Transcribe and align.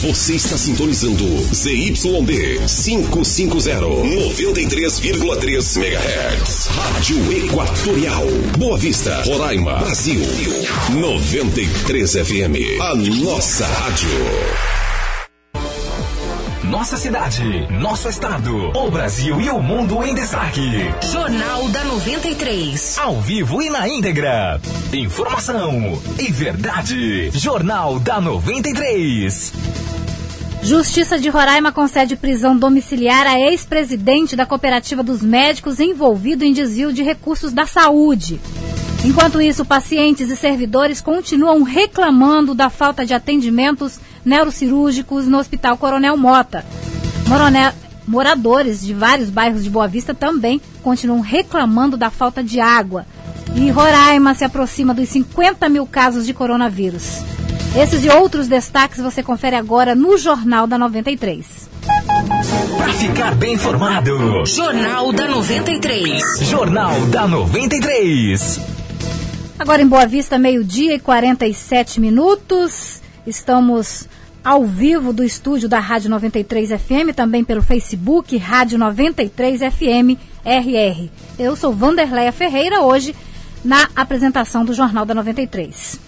Você 0.00 0.36
está 0.36 0.56
sintonizando 0.56 1.24
ZYD 1.52 2.60
550, 2.68 3.80
93,3 3.80 5.76
MHz. 5.76 6.66
Rádio 6.68 7.32
Equatorial. 7.32 8.24
Boa 8.56 8.78
Vista, 8.78 9.20
Roraima, 9.24 9.78
Brasil. 9.78 10.20
93 10.90 12.12
FM. 12.12 12.80
A 12.80 12.94
nossa 12.94 13.66
rádio. 13.66 14.08
Nossa 16.70 16.96
cidade, 16.98 17.66
nosso 17.80 18.08
estado, 18.10 18.70
o 18.76 18.90
Brasil 18.90 19.40
e 19.40 19.48
o 19.48 19.60
mundo 19.60 20.04
em 20.04 20.14
destaque. 20.14 20.94
Jornal 21.10 21.66
da 21.70 21.82
93. 21.82 22.98
Ao 22.98 23.20
vivo 23.20 23.62
e 23.62 23.70
na 23.70 23.88
íntegra. 23.88 24.60
Informação 24.92 26.00
e 26.18 26.30
verdade. 26.30 27.30
Jornal 27.30 27.98
da 27.98 28.20
93. 28.20 29.52
Justiça 30.62 31.18
de 31.18 31.28
Roraima 31.28 31.70
concede 31.72 32.16
prisão 32.16 32.56
domiciliar 32.56 33.26
a 33.26 33.38
ex-presidente 33.38 34.34
da 34.34 34.44
Cooperativa 34.44 35.02
dos 35.02 35.22
Médicos 35.22 35.78
envolvido 35.78 36.44
em 36.44 36.52
desvio 36.52 36.92
de 36.92 37.02
recursos 37.02 37.52
da 37.52 37.64
saúde. 37.64 38.40
Enquanto 39.04 39.40
isso, 39.40 39.64
pacientes 39.64 40.28
e 40.28 40.36
servidores 40.36 41.00
continuam 41.00 41.62
reclamando 41.62 42.54
da 42.54 42.68
falta 42.68 43.06
de 43.06 43.14
atendimentos 43.14 44.00
neurocirúrgicos 44.24 45.26
no 45.26 45.38
Hospital 45.38 45.78
Coronel 45.78 46.16
Mota. 46.16 46.64
Moradores 48.06 48.80
de 48.80 48.92
vários 48.92 49.30
bairros 49.30 49.62
de 49.62 49.70
Boa 49.70 49.86
Vista 49.86 50.12
também 50.12 50.60
continuam 50.82 51.20
reclamando 51.20 51.96
da 51.96 52.10
falta 52.10 52.42
de 52.42 52.58
água. 52.58 53.06
E 53.54 53.70
Roraima 53.70 54.34
se 54.34 54.44
aproxima 54.44 54.92
dos 54.92 55.08
50 55.08 55.68
mil 55.68 55.86
casos 55.86 56.26
de 56.26 56.34
coronavírus. 56.34 57.22
Esses 57.76 58.04
e 58.04 58.08
outros 58.08 58.48
destaques 58.48 58.98
você 58.98 59.22
confere 59.22 59.54
agora 59.54 59.94
no 59.94 60.16
Jornal 60.16 60.66
da 60.66 60.78
93. 60.78 61.68
Para 62.76 62.92
ficar 62.94 63.34
bem 63.34 63.54
informado, 63.54 64.44
Jornal 64.46 65.12
da 65.12 65.28
93. 65.28 66.22
Jornal 66.42 67.06
da 67.06 67.28
93. 67.28 68.60
Agora 69.58 69.82
em 69.82 69.86
Boa 69.86 70.06
Vista, 70.06 70.38
meio-dia 70.38 70.94
e 70.94 70.98
47 70.98 72.00
minutos. 72.00 73.00
Estamos 73.26 74.08
ao 74.42 74.64
vivo 74.64 75.12
do 75.12 75.22
estúdio 75.22 75.68
da 75.68 75.78
Rádio 75.78 76.10
93 76.10 76.70
FM, 76.70 77.14
também 77.14 77.44
pelo 77.44 77.62
Facebook, 77.62 78.36
Rádio 78.36 78.78
93 78.78 79.60
FM 79.60 80.18
RR. 80.44 81.10
Eu 81.38 81.54
sou 81.54 81.72
Vanderleia 81.72 82.32
Ferreira, 82.32 82.80
hoje 82.80 83.14
na 83.64 83.88
apresentação 83.94 84.64
do 84.64 84.72
Jornal 84.72 85.04
da 85.04 85.14
93. 85.14 86.07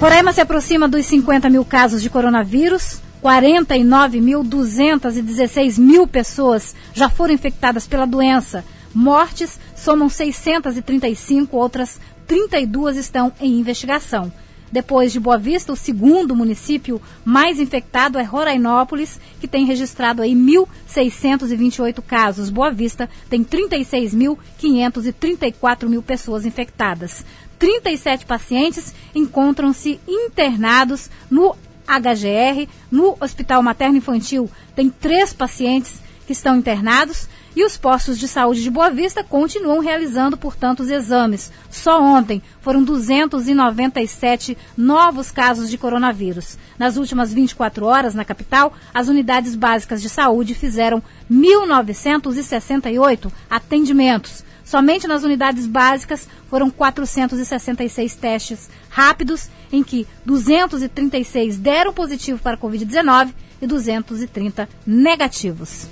Roraima 0.00 0.32
se 0.32 0.40
aproxima 0.40 0.88
dos 0.88 1.04
50 1.04 1.50
mil 1.50 1.62
casos 1.62 2.00
de 2.00 2.08
coronavírus. 2.08 3.02
49.216 3.22 5.78
mil 5.78 6.06
pessoas 6.06 6.74
já 6.94 7.10
foram 7.10 7.34
infectadas 7.34 7.86
pela 7.86 8.06
doença. 8.06 8.64
Mortes 8.94 9.60
somam 9.76 10.08
635, 10.08 11.54
outras 11.54 12.00
32 12.26 12.96
estão 12.96 13.30
em 13.38 13.60
investigação. 13.60 14.32
Depois 14.70 15.10
de 15.12 15.18
Boa 15.18 15.36
Vista, 15.36 15.72
o 15.72 15.76
segundo 15.76 16.36
município 16.36 17.02
mais 17.24 17.58
infectado 17.58 18.18
é 18.18 18.22
Rorainópolis, 18.22 19.18
que 19.40 19.48
tem 19.48 19.66
registrado 19.66 20.22
aí 20.22 20.32
1.628 20.32 22.00
casos. 22.02 22.50
Boa 22.50 22.70
Vista 22.70 23.10
tem 23.28 23.42
36.534 23.42 25.88
mil 25.88 26.02
pessoas 26.02 26.46
infectadas. 26.46 27.24
37 27.58 28.26
pacientes 28.26 28.94
encontram-se 29.14 29.98
internados 30.06 31.10
no 31.30 31.56
HGR, 31.86 32.68
no 32.90 33.16
Hospital 33.20 33.62
Materno 33.62 33.98
Infantil. 33.98 34.50
Tem 34.76 34.88
três 34.88 35.32
pacientes 35.32 36.00
que 36.26 36.32
estão 36.32 36.56
internados 36.56 37.28
e 37.54 37.64
os 37.64 37.76
postos 37.76 38.18
de 38.18 38.26
saúde 38.28 38.62
de 38.62 38.70
Boa 38.70 38.90
Vista 38.90 39.24
continuam 39.24 39.80
realizando, 39.80 40.36
portanto, 40.36 40.80
os 40.80 40.90
exames. 40.90 41.50
Só 41.70 42.02
ontem 42.02 42.42
foram 42.60 42.82
297 42.82 44.56
novos 44.76 45.30
casos 45.30 45.70
de 45.70 45.78
coronavírus. 45.78 46.58
Nas 46.78 46.96
últimas 46.96 47.32
24 47.32 47.86
horas, 47.86 48.14
na 48.14 48.24
capital, 48.24 48.72
as 48.94 49.08
unidades 49.08 49.54
básicas 49.54 50.00
de 50.00 50.08
saúde 50.08 50.54
fizeram 50.54 51.02
1.968 51.30 53.30
atendimentos. 53.48 54.44
Somente 54.64 55.08
nas 55.08 55.24
unidades 55.24 55.66
básicas 55.66 56.28
foram 56.48 56.70
466 56.70 58.14
testes 58.14 58.70
rápidos, 58.88 59.48
em 59.72 59.82
que 59.82 60.06
236 60.24 61.56
deram 61.56 61.92
positivo 61.92 62.40
para 62.40 62.54
a 62.54 62.58
Covid-19 62.58 63.34
e 63.60 63.66
230 63.66 64.68
negativos. 64.86 65.88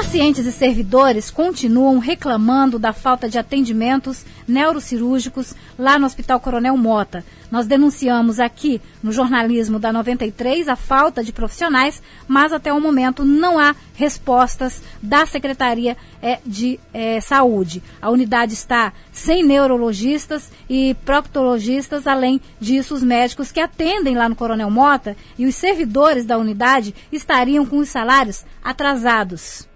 Pacientes 0.00 0.46
e 0.46 0.52
servidores 0.52 1.28
continuam 1.28 1.98
reclamando 1.98 2.78
da 2.78 2.92
falta 2.92 3.28
de 3.28 3.36
atendimentos 3.36 4.24
neurocirúrgicos 4.46 5.56
lá 5.76 5.98
no 5.98 6.06
Hospital 6.06 6.38
Coronel 6.38 6.76
Mota. 6.76 7.24
Nós 7.50 7.66
denunciamos 7.66 8.38
aqui 8.38 8.80
no 9.02 9.10
jornalismo 9.10 9.76
da 9.76 9.92
93 9.92 10.68
a 10.68 10.76
falta 10.76 11.24
de 11.24 11.32
profissionais, 11.32 12.00
mas 12.28 12.52
até 12.52 12.72
o 12.72 12.80
momento 12.80 13.24
não 13.24 13.58
há 13.58 13.74
respostas 13.94 14.80
da 15.02 15.26
Secretaria 15.26 15.96
é, 16.22 16.38
de 16.46 16.78
é, 16.94 17.20
Saúde. 17.20 17.82
A 18.00 18.08
unidade 18.08 18.52
está 18.52 18.92
sem 19.12 19.44
neurologistas 19.44 20.48
e 20.70 20.94
proctologistas, 21.04 22.06
além 22.06 22.40
disso, 22.60 22.94
os 22.94 23.02
médicos 23.02 23.50
que 23.50 23.58
atendem 23.58 24.14
lá 24.14 24.28
no 24.28 24.36
Coronel 24.36 24.70
Mota 24.70 25.16
e 25.36 25.44
os 25.44 25.56
servidores 25.56 26.24
da 26.24 26.38
unidade 26.38 26.94
estariam 27.10 27.66
com 27.66 27.78
os 27.78 27.88
salários 27.88 28.44
atrasados. 28.62 29.66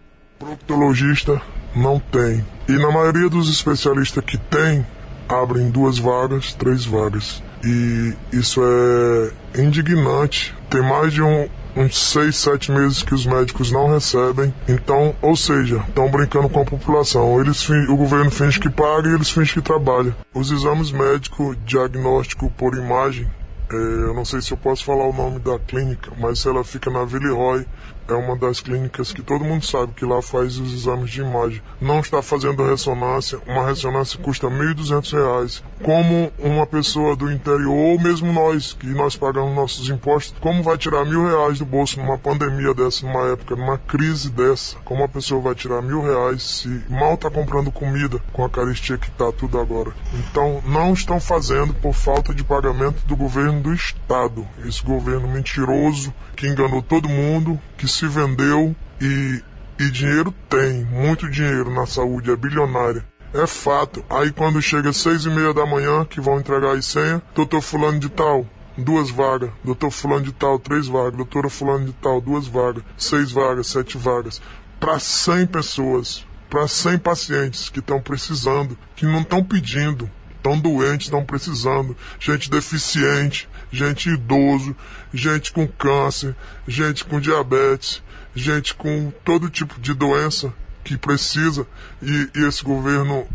Proctologista 0.43 1.41
não 1.73 2.01
tem. 2.01 2.45
E 2.69 2.73
na 2.73 2.91
maioria 2.91 3.29
dos 3.29 3.49
especialistas 3.49 4.25
que 4.25 4.37
tem, 4.37 4.85
abrem 5.29 5.71
duas 5.71 6.01
vagas, 6.01 6.53
três 6.53 6.85
vagas. 6.85 7.41
E 7.65 8.13
isso 8.33 8.61
é 8.61 9.63
indignante. 9.63 10.53
Tem 10.69 10.83
mais 10.83 11.13
de 11.13 11.23
um, 11.23 11.49
uns 11.77 11.97
seis, 11.97 12.37
sete 12.37 12.73
meses 12.73 13.05
que 13.05 13.15
os 13.15 13.25
médicos 13.25 13.71
não 13.71 13.89
recebem. 13.89 14.53
Então, 14.69 15.15
ou 15.23 15.37
seja, 15.37 15.77
estão 15.89 16.11
brincando 16.11 16.49
com 16.49 16.61
a 16.61 16.65
população. 16.65 17.41
Eles, 17.41 17.69
o 17.69 17.97
governo 17.97 18.33
finge 18.33 18.59
que 18.59 18.69
paga 18.69 19.09
e 19.09 19.15
eles 19.15 19.31
fingem 19.31 19.55
que 19.55 19.63
trabalha. 19.63 20.17
Os 20.35 20.51
exames 20.51 20.91
médicos, 20.91 21.57
diagnóstico 21.65 22.51
por 22.51 22.75
imagem, 22.75 23.31
é, 23.73 23.77
eu 23.77 24.13
não 24.13 24.25
sei 24.25 24.43
se 24.43 24.53
eu 24.53 24.57
posso 24.57 24.85
falar 24.85 25.07
o 25.07 25.13
nome 25.13 25.39
da 25.39 25.59
clínica, 25.59 26.11
mas 26.19 26.45
ela 26.45 26.63
fica 26.63 26.91
na 26.91 27.05
Villeroy, 27.05 27.65
é 28.09 28.15
uma 28.15 28.37
das 28.37 28.61
clínicas 28.61 29.13
que 29.13 29.23
todo 29.23 29.45
mundo 29.45 29.65
sabe 29.65 29.93
que 29.95 30.05
lá 30.05 30.21
faz 30.23 30.59
os 30.59 30.73
exames 30.73 31.11
de 31.11 31.21
imagem. 31.21 31.63
Não 31.81 32.01
está 32.01 32.23
fazendo 32.23 32.65
ressonância, 32.65 33.41
uma 33.47 33.67
ressonância 33.67 34.19
custa 34.19 34.49
R$ 34.49 34.75
1.200. 34.75 35.63
Como 35.83 36.33
uma 36.39 36.67
pessoa 36.67 37.17
do 37.17 37.31
interior, 37.31 37.73
ou 37.73 38.01
mesmo 38.01 38.33
nós, 38.33 38.73
que 38.73 38.87
nós 38.87 39.17
pagamos 39.17 39.55
nossos 39.55 39.89
impostos, 39.89 40.35
como 40.41 40.63
vai 40.63 40.79
tirar 40.79 41.05
mil 41.05 41.27
reais 41.27 41.59
do 41.59 41.67
bolso 41.67 42.01
numa 42.01 42.19
pandemia 42.19 42.73
dessa, 42.75 43.07
numa 43.07 43.33
época, 43.33 43.57
numa 43.57 43.79
crise 43.79 44.31
dessa? 44.31 44.77
Como 44.85 45.01
uma 45.01 45.09
pessoa 45.09 45.41
vai 45.41 45.55
tirar 45.55 45.83
mil 45.83 46.03
reais 46.03 46.43
se 46.43 46.83
mal 46.89 47.15
está 47.15 47.31
comprando 47.31 47.73
comida 47.73 48.21
com 48.33 48.45
a 48.45 48.51
caristia 48.51 48.99
que 48.99 49.09
está 49.09 49.33
tudo 49.33 49.59
agora? 49.59 49.93
Então, 50.15 50.63
não 50.67 50.93
estão 50.93 51.19
fazendo 51.19 51.75
por 51.75 51.93
falta 51.93 52.35
de 52.35 52.45
pagamento 52.45 53.05
do 53.07 53.17
governo 53.17 53.61
do 53.61 53.75
Estado. 53.75 54.47
Esse 54.65 54.83
governo 54.83 55.29
mentiroso 55.29 56.13
que 56.37 56.47
enganou 56.47 56.83
todo 56.83 57.09
mundo, 57.09 57.61
que 57.77 57.87
se 57.93 58.07
vendeu 58.07 58.75
e, 59.01 59.43
e 59.79 59.91
dinheiro 59.91 60.35
tem, 60.49 60.85
muito 60.85 61.29
dinheiro 61.31 61.71
na 61.71 61.87
saúde, 61.87 62.31
é 62.31 62.37
bilionária. 62.37 63.05
É 63.35 63.47
fato. 63.47 64.05
Aí 64.11 64.31
quando 64.31 64.61
chega 64.61 64.93
seis 64.93 65.25
e 65.25 65.31
meia 65.31 65.55
da 65.55 65.65
manhã, 65.65 66.05
que 66.05 66.21
vão 66.21 66.39
entregar 66.39 66.77
as 66.77 66.87
senhas, 66.87 67.23
doutor 67.35 67.63
fulano 67.63 67.99
de 67.99 68.09
tal, 68.09 68.47
duas 68.77 69.11
vagas, 69.11 69.51
doutor 69.65 69.91
fulano 69.91 70.25
de 70.25 70.33
tal, 70.33 70.59
três 70.59 70.87
vagas, 70.87 71.17
doutora 71.17 71.49
fulano 71.49 71.87
de 71.87 71.93
tal, 71.93 72.21
duas 72.21 72.47
vagas, 72.47 72.83
seis 72.97 73.31
vagas, 73.31 73.69
sete 73.69 73.97
vagas, 73.97 74.41
para 74.79 74.99
100 74.99 75.47
pessoas, 75.47 76.27
para 76.51 76.67
100 76.67 76.99
pacientes 76.99 77.69
que 77.69 77.79
estão 77.79 78.01
precisando, 78.01 78.77
que 78.97 79.07
não 79.07 79.21
estão 79.21 79.43
pedindo, 79.43 80.11
estão 80.43 80.59
doentes, 80.59 81.07
estão 81.07 81.25
precisando, 81.25 81.97
gente 82.19 82.51
deficiente, 82.51 83.49
gente 83.71 84.11
idoso, 84.11 84.77
gente 85.15 85.53
com 85.53 85.67
câncer, 85.69 86.35
gente 86.67 87.05
com 87.05 87.21
diabetes, 87.21 88.03
gente 88.35 88.75
com 88.75 89.13
todo 89.25 89.49
tipo 89.49 89.81
de 89.81 89.95
doença 89.95 90.53
que 90.83 90.99
precisa. 90.99 91.67
E, 92.03 92.31
e 92.35 92.45
esse 92.47 92.65
governo, 92.65 93.27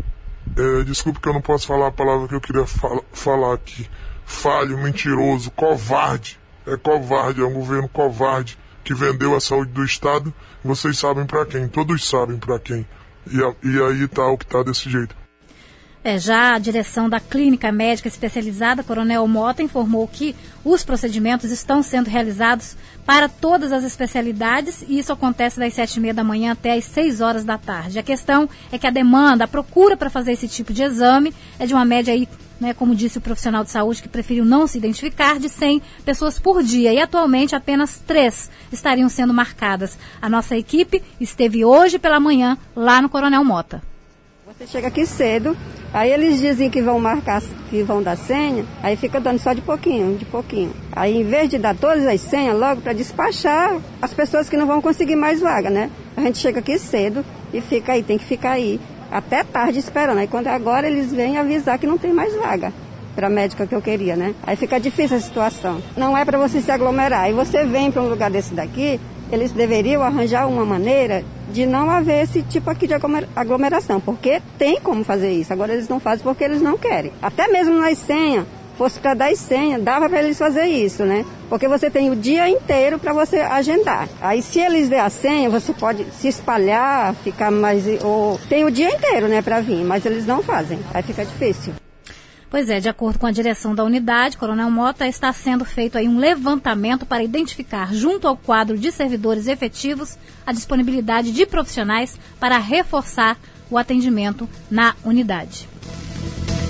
é, 0.56 0.84
desculpe 0.84 1.20
que 1.20 1.30
eu 1.30 1.34
não 1.34 1.42
posso 1.42 1.66
falar 1.66 1.88
a 1.88 1.92
palavra 1.92 2.28
que 2.28 2.36
eu 2.36 2.42
queria 2.42 2.68
fal 2.68 3.04
falar 3.14 3.54
aqui, 3.54 3.90
falho, 4.26 4.78
mentiroso, 4.78 5.50
covarde, 5.52 6.38
é 6.66 6.76
covarde, 6.76 7.42
é 7.42 7.46
um 7.46 7.54
governo 7.54 7.88
covarde 7.88 8.58
que 8.84 8.94
vendeu 8.94 9.36
a 9.36 9.40
saúde 9.40 9.72
do 9.72 9.84
Estado, 9.84 10.34
vocês 10.64 10.98
sabem 10.98 11.26
para 11.26 11.46
quem, 11.46 11.68
todos 11.68 12.08
sabem 12.08 12.38
para 12.38 12.60
quem. 12.60 12.86
E, 13.30 13.38
e 13.68 13.82
aí 13.82 14.08
tá 14.08 14.26
o 14.28 14.38
que 14.38 14.46
tá 14.46 14.64
desse 14.64 14.90
jeito. 14.90 15.16
É, 16.08 16.18
já 16.18 16.56
a 16.56 16.58
direção 16.58 17.10
da 17.10 17.20
Clínica 17.20 17.70
Médica 17.70 18.08
Especializada, 18.08 18.82
Coronel 18.82 19.28
Mota, 19.28 19.62
informou 19.62 20.08
que 20.08 20.34
os 20.64 20.82
procedimentos 20.82 21.52
estão 21.52 21.84
sendo 21.84 22.10
realizados 22.10 22.78
para 23.06 23.28
todas 23.28 23.74
as 23.74 23.84
especialidades 23.84 24.86
e 24.88 25.00
isso 25.00 25.12
acontece 25.12 25.60
das 25.60 25.74
sete 25.74 25.98
e 25.98 26.00
meia 26.00 26.14
da 26.14 26.24
manhã 26.24 26.54
até 26.54 26.76
as 26.76 26.86
seis 26.86 27.20
horas 27.20 27.44
da 27.44 27.58
tarde. 27.58 28.00
A 28.00 28.04
questão 28.04 28.48
é 28.72 28.78
que 28.78 28.88
a 28.88 28.90
demanda, 28.90 29.44
a 29.44 29.50
procura 29.50 29.98
para 29.98 30.10
fazer 30.10 30.32
esse 30.32 30.48
tipo 30.48 30.72
de 30.72 30.82
exame 30.82 31.34
é 31.60 31.66
de 31.66 31.74
uma 31.74 31.84
média 31.84 32.14
aí 32.14 32.26
né, 32.58 32.74
como 32.74 32.96
disse 32.96 33.18
o 33.18 33.22
profissional 33.22 33.66
de 33.66 33.70
saúde 33.70 34.02
que 34.02 34.08
preferiu 34.08 34.46
não 34.46 34.66
se 34.66 34.78
identificar, 34.78 35.38
de 35.38 35.50
100 35.50 35.82
pessoas 36.06 36.40
por 36.40 36.64
dia. 36.64 36.94
E 36.94 37.02
atualmente 37.02 37.54
apenas 37.54 38.02
três 38.08 38.50
estariam 38.72 39.10
sendo 39.10 39.34
marcadas. 39.34 39.98
A 40.22 40.30
nossa 40.30 40.56
equipe 40.56 41.04
esteve 41.20 41.66
hoje 41.66 42.00
pela 42.00 42.18
manhã 42.18 42.58
lá 42.74 43.02
no 43.02 43.10
Coronel 43.10 43.44
Mota. 43.44 43.84
Você 44.60 44.66
chega 44.66 44.88
aqui 44.88 45.06
cedo, 45.06 45.56
aí 45.94 46.12
eles 46.12 46.40
dizem 46.40 46.68
que 46.68 46.82
vão 46.82 47.00
marcar, 47.00 47.44
que 47.70 47.84
vão 47.84 48.02
dar 48.02 48.18
senha, 48.18 48.66
aí 48.82 48.96
fica 48.96 49.20
dando 49.20 49.38
só 49.38 49.54
de 49.54 49.62
pouquinho, 49.62 50.18
de 50.18 50.26
pouquinho. 50.26 50.74
Aí 50.92 51.16
em 51.16 51.24
vez 51.24 51.48
de 51.48 51.60
dar 51.60 51.76
todas 51.76 52.08
as 52.08 52.20
senhas 52.20 52.58
logo 52.58 52.82
para 52.82 52.92
despachar 52.92 53.78
as 54.02 54.16
pessoas 54.16 54.50
que 54.50 54.58
não 54.58 54.66
vão 54.66 54.82
conseguir 54.82 55.16
mais 55.16 55.42
vaga, 55.42 55.70
né? 55.70 55.92
A 56.16 56.22
gente 56.22 56.40
chega 56.40 56.58
aqui 56.60 56.80
cedo 56.80 57.24
e 57.54 57.62
fica 57.62 57.92
aí, 57.92 58.02
tem 58.02 58.18
que 58.18 58.26
ficar 58.26 58.54
aí 58.54 58.82
até 59.12 59.44
tarde 59.44 59.78
esperando. 59.78 60.18
Aí 60.18 60.28
quando 60.28 60.48
agora 60.48 60.88
eles 60.88 61.14
vêm 61.14 61.38
avisar 61.38 61.78
que 61.78 61.86
não 61.86 62.00
tem 62.00 62.12
mais 62.12 62.36
vaga 62.36 62.74
para 63.16 63.30
médica 63.30 63.68
que 63.68 63.76
eu 63.76 63.82
queria, 63.82 64.16
né? 64.16 64.34
Aí 64.42 64.56
fica 64.56 64.80
difícil 64.80 65.18
a 65.18 65.20
situação. 65.20 65.84
Não 65.96 66.18
é 66.18 66.26
para 66.26 66.40
você 66.40 66.62
se 66.62 66.72
aglomerar. 66.72 67.22
Aí 67.22 67.34
você 67.34 67.64
vem 67.64 67.92
para 67.92 68.02
um 68.02 68.10
lugar 68.10 68.32
desse 68.32 68.56
daqui, 68.56 69.00
eles 69.32 69.52
deveriam 69.52 70.02
arranjar 70.02 70.48
uma 70.48 70.66
maneira 70.66 71.24
de 71.52 71.66
não 71.66 71.90
haver 71.90 72.24
esse 72.24 72.42
tipo 72.44 72.70
aqui 72.70 72.88
de 72.88 72.94
aglomeração, 73.36 74.00
porque 74.00 74.42
tem 74.58 74.80
como 74.82 75.04
fazer 75.04 75.32
isso. 75.32 75.54
Agora 75.54 75.74
eles 75.74 75.88
não 75.88 76.00
fazem 76.00 76.24
porque 76.24 76.44
eles 76.44 76.62
não 76.62 76.78
querem. 76.78 77.12
Até 77.22 77.48
mesmo 77.48 77.76
nas 77.80 77.98
senhas, 77.98 78.46
fosse 78.78 79.00
para 79.00 79.14
dar 79.14 79.36
senha, 79.36 79.80
dava 79.80 80.08
para 80.08 80.20
eles 80.22 80.38
fazer 80.38 80.66
isso, 80.66 81.04
né? 81.04 81.26
Porque 81.50 81.68
você 81.68 81.90
tem 81.90 82.10
o 82.10 82.16
dia 82.16 82.48
inteiro 82.50 83.00
para 83.00 83.14
você 83.14 83.38
agendar. 83.38 84.08
Aí 84.22 84.42
se 84.42 84.60
eles 84.60 84.88
der 84.90 85.00
a 85.00 85.10
senha, 85.10 85.50
você 85.50 85.74
pode 85.74 86.06
se 86.12 86.28
espalhar, 86.28 87.16
ficar 87.16 87.50
mais 87.50 87.84
ou 88.04 88.40
tem 88.48 88.66
o 88.66 88.72
dia 88.72 88.90
inteiro, 88.90 89.28
né, 89.28 89.42
para 89.42 89.62
vir, 89.62 89.84
mas 89.84 90.06
eles 90.06 90.26
não 90.26 90.44
fazem. 90.44 90.80
Aí 90.94 91.02
fica 91.02 91.26
difícil. 91.26 91.74
Pois 92.50 92.70
é, 92.70 92.80
de 92.80 92.88
acordo 92.88 93.20
com 93.20 93.26
a 93.26 93.32
direção 93.32 93.76
da 93.76 93.84
unidade, 93.84 94.38
Coronel 94.38 94.72
Mota, 94.72 95.06
está 95.06 95.34
sendo 95.34 95.66
feito 95.66 95.98
aí 95.98 96.08
um 96.08 96.18
levantamento 96.18 97.06
para 97.06 97.24
identificar, 97.24 97.94
junto 97.94 98.26
ao 98.26 98.38
quadro 98.38 98.78
de 98.78 98.90
servidores 98.90 99.48
efetivos, 99.48 100.18
a 100.46 100.54
disponibilidade 100.54 101.34
de 101.34 101.46
profissionais 101.46 102.18
para 102.40 102.58
reforçar 102.58 103.38
o 103.70 103.78
atendimento 103.78 104.48
na 104.72 104.96
unidade. 105.04 105.68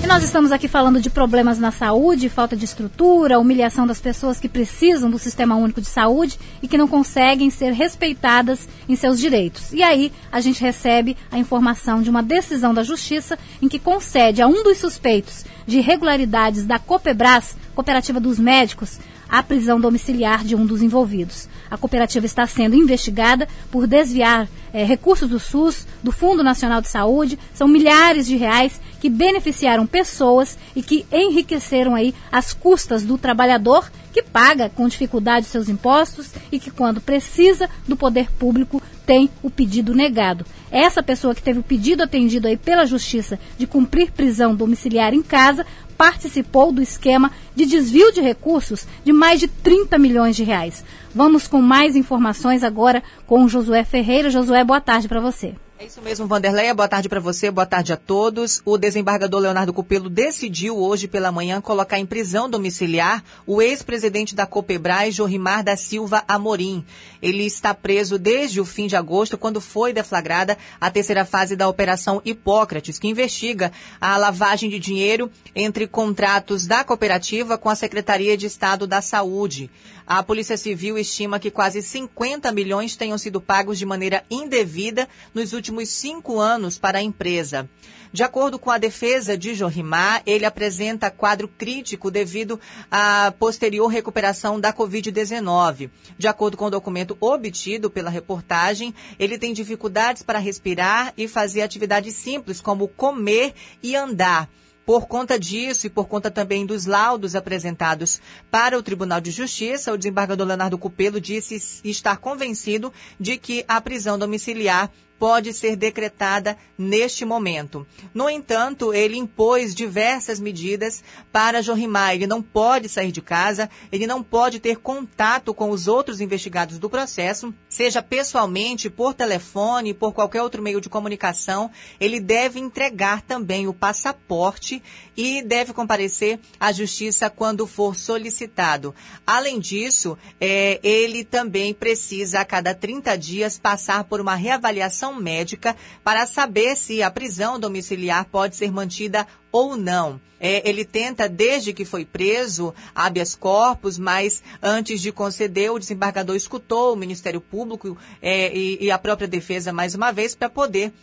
E 0.07 0.09
nós 0.09 0.23
estamos 0.23 0.53
aqui 0.53 0.69
falando 0.69 1.01
de 1.01 1.09
problemas 1.09 1.59
na 1.59 1.69
saúde, 1.69 2.29
falta 2.29 2.55
de 2.55 2.63
estrutura, 2.63 3.37
humilhação 3.37 3.85
das 3.85 3.99
pessoas 3.99 4.39
que 4.39 4.47
precisam 4.47 5.11
do 5.11 5.19
Sistema 5.19 5.57
Único 5.57 5.81
de 5.81 5.87
Saúde 5.87 6.39
e 6.63 6.67
que 6.67 6.77
não 6.77 6.87
conseguem 6.87 7.49
ser 7.49 7.73
respeitadas 7.73 8.69
em 8.87 8.95
seus 8.95 9.19
direitos. 9.19 9.73
E 9.73 9.83
aí 9.83 10.13
a 10.31 10.39
gente 10.39 10.61
recebe 10.61 11.17
a 11.29 11.37
informação 11.37 12.01
de 12.01 12.09
uma 12.09 12.23
decisão 12.23 12.73
da 12.73 12.83
Justiça 12.83 13.37
em 13.61 13.67
que 13.67 13.79
concede 13.79 14.41
a 14.41 14.47
um 14.47 14.63
dos 14.63 14.77
suspeitos 14.77 15.43
de 15.67 15.79
irregularidades 15.79 16.65
da 16.65 16.79
Copebras, 16.79 17.57
Cooperativa 17.75 18.21
dos 18.21 18.39
Médicos, 18.39 19.01
a 19.29 19.43
prisão 19.43 19.79
domiciliar 19.79 20.43
de 20.43 20.55
um 20.55 20.65
dos 20.65 20.81
envolvidos. 20.81 21.47
A 21.69 21.77
cooperativa 21.77 22.25
está 22.25 22.47
sendo 22.47 22.75
investigada 22.75 23.47
por 23.69 23.87
desviar 23.87 24.47
é, 24.73 24.83
recursos 24.83 25.29
do 25.29 25.39
SUS, 25.39 25.85
do 26.03 26.11
Fundo 26.11 26.43
Nacional 26.43 26.81
de 26.81 26.87
Saúde. 26.87 27.37
São 27.53 27.67
milhares 27.67 28.25
de 28.25 28.35
reais 28.35 28.79
que 28.99 29.09
beneficiaram 29.09 29.85
pessoas 29.85 30.57
e 30.75 30.81
que 30.81 31.05
enriqueceram 31.11 31.95
aí 31.95 32.13
as 32.31 32.53
custas 32.53 33.03
do 33.03 33.17
trabalhador 33.17 33.89
que 34.13 34.23
paga 34.23 34.69
com 34.69 34.87
dificuldade 34.87 35.45
seus 35.45 35.69
impostos 35.69 36.31
e 36.51 36.59
que, 36.59 36.71
quando 36.71 36.99
precisa 36.99 37.69
do 37.87 37.95
poder 37.95 38.31
público, 38.31 38.81
tem 39.05 39.29
o 39.43 39.49
pedido 39.49 39.93
negado. 39.93 40.45
Essa 40.71 41.03
pessoa 41.03 41.35
que 41.35 41.41
teve 41.41 41.59
o 41.59 41.63
pedido 41.63 42.03
atendido 42.03 42.47
aí 42.47 42.57
pela 42.57 42.85
Justiça 42.85 43.39
de 43.57 43.67
cumprir 43.67 44.11
prisão 44.11 44.55
domiciliar 44.55 45.13
em 45.13 45.21
casa 45.21 45.65
participou 45.97 46.71
do 46.71 46.81
esquema 46.81 47.31
de 47.55 47.65
desvio 47.65 48.11
de 48.11 48.21
recursos 48.21 48.87
de 49.03 49.11
mais 49.11 49.39
de 49.39 49.47
30 49.47 49.97
milhões 49.97 50.35
de 50.35 50.43
reais. 50.43 50.83
Vamos 51.13 51.47
com 51.47 51.61
mais 51.61 51.95
informações 51.95 52.63
agora 52.63 53.03
com 53.25 53.47
Josué 53.47 53.83
Ferreira. 53.83 54.29
Josué, 54.29 54.63
boa 54.63 54.79
tarde 54.79 55.07
para 55.07 55.19
você. 55.19 55.55
É 55.79 55.85
isso 55.85 56.01
mesmo, 56.01 56.25
Vanderleia. 56.25 56.73
Boa 56.73 56.87
tarde 56.87 57.07
para 57.07 57.19
você, 57.19 57.51
boa 57.51 57.65
tarde 57.65 57.93
a 57.93 57.97
todos. 57.97 58.63
O 58.65 58.79
desembargador 58.79 59.39
Leonardo 59.39 59.71
Cupelo 59.71 60.09
decidiu 60.09 60.75
hoje 60.75 61.07
pela 61.07 61.31
manhã 61.31 61.61
colocar 61.61 61.99
em 61.99 62.05
prisão 62.05 62.49
domiciliar 62.49 63.23
o 63.45 63.61
ex-presidente 63.61 64.33
da 64.33 64.47
Copebras, 64.47 65.13
Jorimar 65.13 65.63
da 65.63 65.77
Silva 65.77 66.23
Amorim. 66.27 66.83
Ele 67.21 67.43
está 67.45 67.75
preso 67.75 68.17
desde 68.17 68.59
o 68.59 68.65
fim 68.65 68.87
de 68.87 68.95
agosto, 68.95 69.37
quando 69.37 69.61
foi 69.61 69.93
deflagrada 69.93 70.57
a 70.81 70.89
terceira 70.89 71.23
fase 71.23 71.55
da 71.55 71.67
Operação 71.67 72.23
Hipócrates, 72.25 72.97
que 72.97 73.07
investiga 73.07 73.71
a 74.01 74.17
lavagem 74.17 74.71
de 74.71 74.79
dinheiro 74.79 75.29
entre 75.55 75.85
contratos 75.87 76.65
da 76.65 76.83
cooperativa 76.83 77.55
com 77.55 77.69
a 77.69 77.75
Secretaria 77.75 78.35
de 78.35 78.47
Estado 78.47 78.87
da 78.87 78.99
Saúde. 78.99 79.69
A 80.07 80.23
Polícia 80.23 80.55
Civil 80.55 80.97
estima 80.97 81.37
que 81.37 81.51
quase 81.51 81.81
50 81.81 82.49
milhões 82.53 82.95
tenham 82.95 83.17
sido 83.17 83.41
pagos 83.41 83.77
de 83.77 83.85
maneira 83.85 84.23
indevida 84.31 85.05
nos 85.33 85.51
últimos 85.51 85.89
cinco 85.89 86.39
anos 86.39 86.77
para 86.77 86.99
a 86.99 87.01
empresa. 87.01 87.69
De 88.13 88.23
acordo 88.23 88.57
com 88.57 88.71
a 88.71 88.77
defesa 88.77 89.37
de 89.37 89.53
Jorimar, 89.53 90.23
ele 90.25 90.45
apresenta 90.45 91.11
quadro 91.11 91.49
crítico 91.49 92.09
devido 92.09 92.57
à 92.89 93.33
posterior 93.37 93.87
recuperação 93.87 94.57
da 94.61 94.71
Covid-19. 94.71 95.89
De 96.17 96.27
acordo 96.29 96.55
com 96.55 96.67
o 96.67 96.71
documento 96.71 97.17
obtido 97.19 97.89
pela 97.89 98.09
reportagem, 98.09 98.95
ele 99.19 99.37
tem 99.37 99.51
dificuldades 99.51 100.23
para 100.23 100.39
respirar 100.39 101.13
e 101.17 101.27
fazer 101.27 101.63
atividades 101.63 102.15
simples, 102.15 102.61
como 102.61 102.87
comer 102.87 103.53
e 103.83 103.93
andar. 103.93 104.49
Por 104.87 105.05
conta 105.05 105.37
disso 105.37 105.85
e 105.85 105.89
por 105.89 106.07
conta 106.07 106.31
também 106.31 106.65
dos 106.65 106.85
laudos 106.85 107.35
apresentados 107.35 108.21
para 108.49 108.79
o 108.79 108.81
Tribunal 108.81 109.19
de 109.19 109.31
Justiça, 109.31 109.91
o 109.91 109.97
desembargador 109.97 110.47
Leonardo 110.47 110.77
Cupelo 110.77 111.19
disse 111.19 111.81
estar 111.83 112.15
convencido 112.19 112.93
de 113.19 113.37
que 113.37 113.65
a 113.67 113.81
prisão 113.81 114.17
domiciliar 114.17 114.89
pode 115.19 115.53
ser 115.53 115.75
decretada 115.75 116.57
neste 116.77 117.25
momento. 117.25 117.85
No 118.13 118.29
entanto, 118.29 118.93
ele 118.93 119.17
impôs 119.17 119.73
diversas 119.73 120.39
medidas 120.39 121.03
para 121.31 121.61
Jorimar. 121.61 122.13
Ele 122.13 122.27
não 122.27 122.41
pode 122.41 122.87
sair 122.87 123.11
de 123.11 123.21
casa, 123.21 123.69
ele 123.91 124.05
não 124.05 124.21
pode 124.21 124.59
ter 124.59 124.77
contato 124.77 125.53
com 125.53 125.69
os 125.69 125.87
outros 125.87 126.21
investigados 126.21 126.77
do 126.77 126.89
processo, 126.89 127.53
seja 127.67 128.01
pessoalmente, 128.01 128.89
por 128.89 129.13
telefone, 129.13 129.93
por 129.93 130.13
qualquer 130.13 130.41
outro 130.41 130.61
meio 130.61 130.79
de 130.79 130.89
comunicação. 130.89 131.71
Ele 131.99 132.19
deve 132.19 132.59
entregar 132.59 133.21
também 133.21 133.67
o 133.67 133.73
passaporte 133.73 134.81
e 135.15 135.41
deve 135.41 135.73
comparecer 135.73 136.39
à 136.59 136.71
justiça 136.71 137.29
quando 137.29 137.65
for 137.65 137.95
solicitado. 137.95 138.93
Além 139.25 139.59
disso, 139.59 140.17
é, 140.39 140.79
ele 140.83 141.23
também 141.23 141.73
precisa, 141.73 142.41
a 142.41 142.45
cada 142.45 142.73
30 142.75 143.17
dias, 143.17 143.57
passar 143.57 144.03
por 144.03 144.21
uma 144.21 144.35
reavaliação 144.35 145.06
médica 145.15 145.75
para 146.03 146.25
saber 146.25 146.75
se 146.75 147.01
a 147.01 147.11
prisão 147.11 147.59
domiciliar 147.59 148.25
pode 148.25 148.55
ser 148.55 148.71
mantida 148.71 149.27
ou 149.51 149.75
não. 149.75 150.19
É, 150.39 150.67
ele 150.69 150.85
tenta, 150.85 151.27
desde 151.27 151.73
que 151.73 151.83
foi 151.83 152.05
preso, 152.05 152.73
habeas 152.93 153.35
corpus, 153.35 153.97
mas 153.97 154.43
antes 154.61 155.01
de 155.01 155.11
conceder, 155.11 155.71
o 155.71 155.79
desembargador 155.79 156.35
escutou 156.35 156.93
o 156.93 156.97
Ministério 156.97 157.41
Público 157.41 157.97
é, 158.21 158.55
e, 158.55 158.77
e 158.81 158.91
a 158.91 158.99
própria 158.99 159.27
defesa 159.27 159.73
mais 159.73 159.95
uma 159.95 160.11
vez 160.11 160.35
para 160.35 160.49
poder 160.49 160.93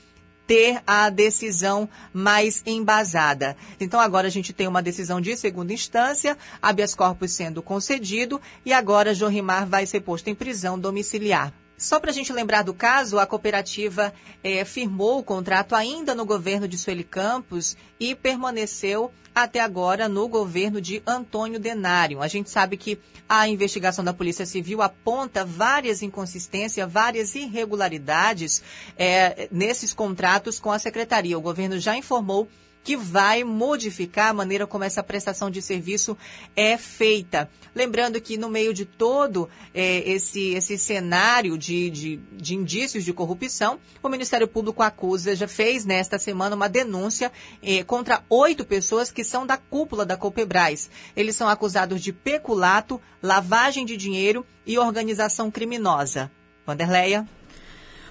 ter 0.46 0.82
a 0.87 1.08
decisão 1.08 1.88
mais 2.12 2.62
embasada. 2.66 3.56
Então 3.80 3.99
agora 3.99 4.28
a 4.28 4.30
gente 4.30 4.52
tem 4.52 4.68
uma 4.68 4.82
decisão 4.82 5.20
de 5.20 5.37
segunda 5.37 5.73
instância, 5.73 6.37
habeas 6.61 6.94
corpus 6.94 7.32
sendo 7.32 7.62
concedido 7.62 8.40
e 8.64 8.73
agora 8.73 9.14
Jorimar 9.14 9.66
vai 9.66 9.87
ser 9.87 10.00
posto 10.00 10.28
em 10.28 10.34
prisão 10.34 10.78
domiciliar. 10.78 11.52
Só 11.84 12.00
para 12.00 12.10
a 12.10 12.14
gente 12.14 12.32
lembrar 12.32 12.62
do 12.62 12.72
caso, 12.72 13.18
a 13.18 13.26
cooperativa 13.26 14.10
é, 14.42 14.64
firmou 14.64 15.18
o 15.18 15.22
contrato 15.22 15.74
ainda 15.74 16.14
no 16.14 16.24
governo 16.24 16.66
de 16.66 16.78
Sueli 16.78 17.04
Campos 17.04 17.76
e 18.00 18.14
permaneceu 18.14 19.12
até 19.34 19.60
agora 19.60 20.08
no 20.08 20.26
governo 20.26 20.80
de 20.80 21.02
Antônio 21.06 21.60
Denário. 21.60 22.22
A 22.22 22.26
gente 22.26 22.48
sabe 22.48 22.78
que 22.78 22.98
a 23.28 23.46
investigação 23.48 24.02
da 24.02 24.14
Polícia 24.14 24.46
Civil 24.46 24.80
aponta 24.80 25.44
várias 25.44 26.00
inconsistências, 26.00 26.90
várias 26.90 27.34
irregularidades 27.34 28.62
é, 28.96 29.46
nesses 29.52 29.92
contratos 29.92 30.58
com 30.58 30.72
a 30.72 30.78
secretaria. 30.78 31.36
O 31.36 31.42
governo 31.42 31.78
já 31.78 31.94
informou 31.94 32.48
que 32.84 32.96
vai 32.96 33.42
modificar 33.42 34.28
a 34.28 34.34
maneira 34.34 34.66
como 34.66 34.84
essa 34.84 35.02
prestação 35.02 35.50
de 35.50 35.62
serviço 35.62 36.16
é 36.54 36.76
feita. 36.76 37.50
Lembrando 37.74 38.20
que 38.20 38.36
no 38.36 38.50
meio 38.50 38.74
de 38.74 38.84
todo 38.84 39.48
é, 39.72 40.08
esse, 40.08 40.50
esse 40.50 40.76
cenário 40.76 41.56
de, 41.56 41.88
de, 41.88 42.16
de 42.32 42.54
indícios 42.54 43.02
de 43.02 43.12
corrupção, 43.12 43.80
o 44.02 44.08
Ministério 44.08 44.46
Público 44.46 44.82
acusa, 44.82 45.34
já 45.34 45.48
fez 45.48 45.86
nesta 45.86 46.18
semana 46.18 46.54
uma 46.54 46.68
denúncia 46.68 47.32
é, 47.62 47.82
contra 47.82 48.22
oito 48.28 48.64
pessoas 48.66 49.10
que 49.10 49.24
são 49.24 49.46
da 49.46 49.56
cúpula 49.56 50.04
da 50.04 50.16
Copebras. 50.16 50.90
Eles 51.16 51.34
são 51.34 51.48
acusados 51.48 52.02
de 52.02 52.12
peculato, 52.12 53.00
lavagem 53.22 53.86
de 53.86 53.96
dinheiro 53.96 54.46
e 54.66 54.78
organização 54.78 55.50
criminosa. 55.50 56.30
Vanderleia. 56.66 57.26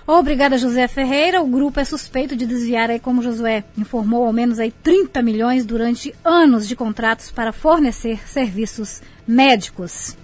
Obrigada, 0.05 0.57
José 0.57 0.87
Ferreira. 0.87 1.41
O 1.41 1.47
grupo 1.47 1.79
é 1.79 1.85
suspeito 1.85 2.35
de 2.35 2.45
desviar, 2.45 2.89
aí, 2.89 2.99
como 2.99 3.21
Josué 3.21 3.63
informou, 3.77 4.25
ao 4.25 4.33
menos 4.33 4.59
aí 4.59 4.71
30 4.71 5.21
milhões 5.21 5.65
durante 5.65 6.13
anos 6.23 6.67
de 6.67 6.75
contratos 6.75 7.31
para 7.31 7.53
fornecer 7.53 8.27
serviços 8.27 9.01
médicos. 9.25 10.17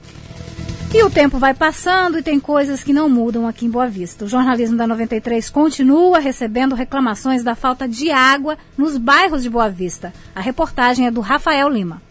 E 0.92 1.04
o 1.04 1.10
tempo 1.10 1.38
vai 1.38 1.54
passando 1.54 2.18
e 2.18 2.24
tem 2.24 2.40
coisas 2.40 2.84
que 2.84 2.92
não 2.92 3.08
mudam 3.08 3.48
aqui 3.48 3.66
em 3.66 3.70
Boa 3.70 3.88
Vista. 3.88 4.26
O 4.26 4.28
jornalismo 4.28 4.76
da 4.76 4.88
93 4.88 5.48
continua 5.50 6.18
recebendo 6.18 6.74
reclamações 6.74 7.44
da 7.44 7.54
falta 7.54 7.88
de 7.88 8.10
água 8.10 8.58
nos 8.76 8.98
bairros 8.98 9.44
de 9.44 9.52
Boa 9.52 9.70
Vista. 9.70 10.12
A 10.34 10.42
reportagem 10.42 11.06
é 11.06 11.12
do 11.12 11.22
Rafael 11.22 11.70
Lima. 11.70 12.02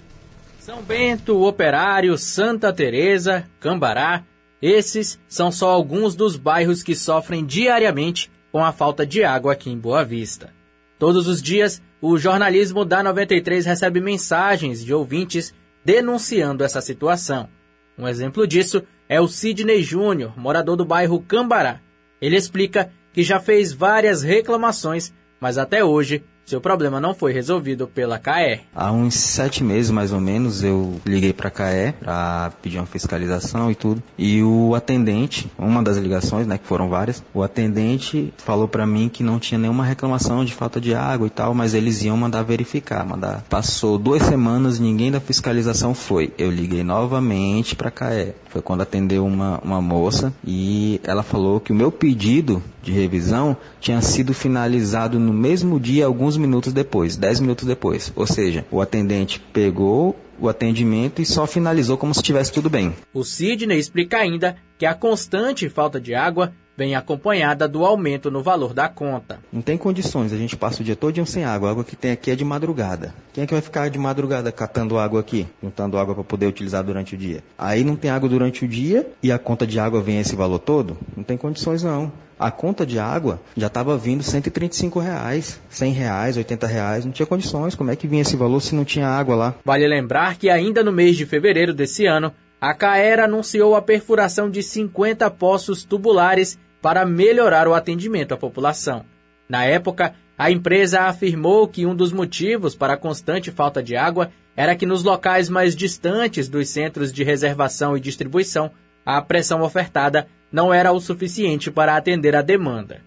São 0.61 0.81
Bento, 0.81 1.43
Operário, 1.43 2.17
Santa 2.17 2.73
Teresa, 2.73 3.45
Cambará, 3.59 4.23
esses 4.61 5.19
são 5.29 5.53
só 5.53 5.71
alguns 5.71 6.15
dos 6.15 6.37
bairros 6.37 6.83
que 6.83 6.95
sofrem 6.95 7.45
diariamente 7.45 8.31
com 8.50 8.65
a 8.65 8.73
falta 8.73 9.07
de 9.07 9.23
água 9.23 9.53
aqui 9.53 9.71
em 9.71 9.79
Boa 9.79 10.05
Vista. 10.05 10.53
Todos 10.99 11.29
os 11.29 11.41
dias, 11.41 11.81
o 12.00 12.19
jornalismo 12.19 12.85
da 12.85 13.03
93 13.03 13.65
recebe 13.67 14.00
mensagens 14.00 14.85
de 14.85 14.93
ouvintes 14.93 15.55
denunciando 15.85 16.65
essa 16.65 16.81
situação. 16.81 17.49
Um 17.97 18.07
exemplo 18.07 18.47
disso 18.47 18.83
é 19.09 19.21
o 19.21 19.29
Sidney 19.29 19.83
Júnior, 19.83 20.38
morador 20.38 20.77
do 20.77 20.85
bairro 20.85 21.21
Cambará. 21.21 21.81
Ele 22.21 22.37
explica 22.37 22.91
que 23.12 23.23
já 23.23 23.41
fez 23.41 23.73
várias 23.73 24.23
reclamações, 24.23 25.12
mas 25.41 25.57
até 25.57 25.85
hoje 25.85 26.23
seu 26.49 26.61
problema 26.62 26.99
não 26.99 27.14
foi 27.14 27.33
resolvido 27.33 27.87
pela 27.87 28.19
CAE. 28.19 28.61
Há 28.75 28.90
uns 28.90 29.14
sete 29.14 29.62
meses, 29.62 29.90
mais 29.90 30.12
ou 30.12 30.21
menos, 30.21 30.64
eu 30.64 30.99
liguei 31.05 31.33
para 31.33 31.49
a 31.49 31.50
CAE 31.50 31.93
para 31.93 32.52
pedir 32.62 32.78
uma 32.78 32.87
fiscalização 32.87 33.71
e 33.71 33.75
tudo. 33.75 34.02
E 34.17 34.43
o 34.43 34.75
atendente, 34.75 35.50
uma 35.59 35.83
das 35.83 35.99
ligações, 35.99 36.47
né, 36.47 36.57
que 36.57 36.67
foram 36.67 36.88
várias, 36.88 37.23
o 37.35 37.43
atendente 37.43 38.33
falou 38.38 38.67
para 38.67 38.87
mim 38.87 39.11
que 39.11 39.23
não 39.23 39.38
tinha 39.38 39.59
nenhuma 39.59 39.85
reclamação 39.85 40.43
de 40.43 40.55
falta 40.55 40.81
de 40.81 40.95
água 40.95 41.26
e 41.26 41.31
tal, 41.31 41.52
mas 41.52 41.75
eles 41.75 42.02
iam 42.02 42.17
mandar 42.17 42.43
verificar, 42.43 43.05
mandar. 43.05 43.45
Passou 43.50 43.99
duas 43.99 44.23
semanas, 44.23 44.78
ninguém 44.78 45.11
da 45.11 45.21
fiscalização 45.21 45.93
foi. 45.93 46.33
Eu 46.38 46.50
liguei 46.50 46.83
novamente 46.83 47.76
para 47.76 47.88
a 47.88 47.93
CAE. 47.93 48.35
Foi 48.49 48.62
quando 48.62 48.81
atendeu 48.81 49.25
uma, 49.26 49.59
uma 49.62 49.81
moça 49.81 50.33
e 50.45 51.00
ela 51.05 51.23
falou 51.23 51.61
que 51.61 51.73
o 51.73 51.75
meu 51.75 51.93
pedido 51.93 52.62
de 52.83 52.93
revisão 52.93 53.57
tinha 53.81 54.00
sido 54.00 54.33
finalizado 54.33 55.19
no 55.19 55.33
mesmo 55.33 55.78
dia, 55.78 56.07
alguns 56.07 56.37
minutos 56.37 56.73
depois, 56.73 57.17
10 57.17 57.40
minutos 57.40 57.67
depois. 57.67 58.12
Ou 58.17 58.26
seja, 58.26 58.64
o 58.71 58.81
atendente 58.81 59.40
pegou 59.52 60.17
o 60.40 60.49
atendimento 60.49 61.21
e 61.21 61.26
só 61.26 61.47
finalizou 61.47 61.97
como 61.97 62.14
se 62.14 62.21
estivesse 62.21 62.52
tudo 62.52 62.71
bem. 62.71 62.95
O 63.12 63.25
Sidney 63.25 63.78
explica 63.78 64.19
ainda 64.19 64.57
que 64.78 64.87
a 64.87 64.95
constante 64.95 65.69
falta 65.69 66.00
de 66.00 66.14
água 66.14 66.52
vem 66.78 66.94
acompanhada 66.94 67.66
do 67.66 67.85
aumento 67.85 68.30
no 68.30 68.40
valor 68.40 68.73
da 68.73 68.88
conta. 68.88 69.40
Não 69.52 69.61
tem 69.61 69.76
condições, 69.76 70.32
a 70.32 70.37
gente 70.37 70.56
passa 70.56 70.80
o 70.80 70.85
dia 70.85 70.94
todo 70.94 71.26
sem 71.26 71.44
água. 71.44 71.68
A 71.68 71.73
água 71.73 71.82
que 71.82 71.97
tem 71.97 72.12
aqui 72.12 72.30
é 72.30 72.37
de 72.37 72.44
madrugada. 72.44 73.12
Quem 73.32 73.42
é 73.42 73.47
que 73.49 73.52
vai 73.52 73.61
ficar 73.61 73.90
de 73.90 73.99
madrugada 73.99 74.52
catando 74.52 74.97
água 74.97 75.18
aqui, 75.18 75.49
juntando 75.61 75.99
água 75.99 76.14
para 76.14 76.23
poder 76.23 76.47
utilizar 76.47 76.85
durante 76.85 77.16
o 77.16 77.18
dia? 77.18 77.42
Aí 77.58 77.82
não 77.82 77.97
tem 77.97 78.12
água 78.12 78.28
durante 78.28 78.64
o 78.64 78.68
dia 78.68 79.11
e 79.20 79.32
a 79.32 79.38
conta 79.40 79.66
de 79.66 79.80
água 79.80 80.00
vem 80.00 80.20
esse 80.20 80.37
valor 80.37 80.61
todo? 80.61 80.97
Não 81.16 81.25
tem 81.25 81.37
condições 81.37 81.82
não. 81.82 82.12
A 82.38 82.52
conta 82.52 82.87
de 82.87 83.00
água 83.00 83.40
já 83.56 83.66
estava 83.66 83.99
vindo 83.99 84.23
135 84.23 85.00
reais, 85.00 85.61
100 85.68 85.92
reais, 85.92 86.37
80 86.37 86.66
reais, 86.68 87.04
não 87.04 87.11
tinha 87.11 87.26
condições. 87.26 87.75
Como 87.75 87.90
é 87.90 87.97
que 87.97 88.06
vinha 88.06 88.23
esse 88.23 88.37
valor 88.37 88.61
se 88.61 88.76
não 88.76 88.85
tinha 88.85 89.08
água 89.08 89.35
lá? 89.35 89.54
Vale 89.64 89.88
lembrar 89.88 90.37
que 90.37 90.49
ainda 90.49 90.85
no 90.85 90.92
mês 90.92 91.16
de 91.16 91.26
fevereiro 91.26 91.75
desse 91.75 92.06
ano, 92.06 92.32
a 92.61 92.73
Caera 92.73 93.25
anunciou 93.25 93.75
a 93.75 93.82
perfuração 93.82 94.49
de 94.49 94.62
50 94.62 95.28
poços 95.32 95.82
tubulares 95.85 96.56
para 96.80 97.04
melhorar 97.04 97.66
o 97.66 97.75
atendimento 97.75 98.32
à 98.32 98.37
população. 98.37 99.04
Na 99.49 99.64
época, 99.64 100.14
a 100.37 100.50
empresa 100.50 101.02
afirmou 101.02 101.66
que 101.66 101.85
um 101.85 101.94
dos 101.94 102.12
motivos 102.12 102.75
para 102.75 102.94
a 102.94 102.97
constante 102.97 103.50
falta 103.50 103.82
de 103.82 103.97
água 103.97 104.30
era 104.56 104.76
que 104.76 104.87
nos 104.87 105.02
locais 105.02 105.49
mais 105.49 105.75
distantes 105.75 106.49
dos 106.49 106.68
centros 106.68 107.12
de 107.12 107.25
reservação 107.25 107.97
e 107.97 108.00
distribuição, 108.00 108.70
a 109.04 109.23
pressão 109.23 109.62
ofertada 109.62 110.28
não 110.50 110.73
era 110.73 110.92
o 110.92 111.00
suficiente 111.00 111.70
para 111.70 111.97
atender 111.97 112.37
a 112.37 112.42
demanda. 112.42 113.00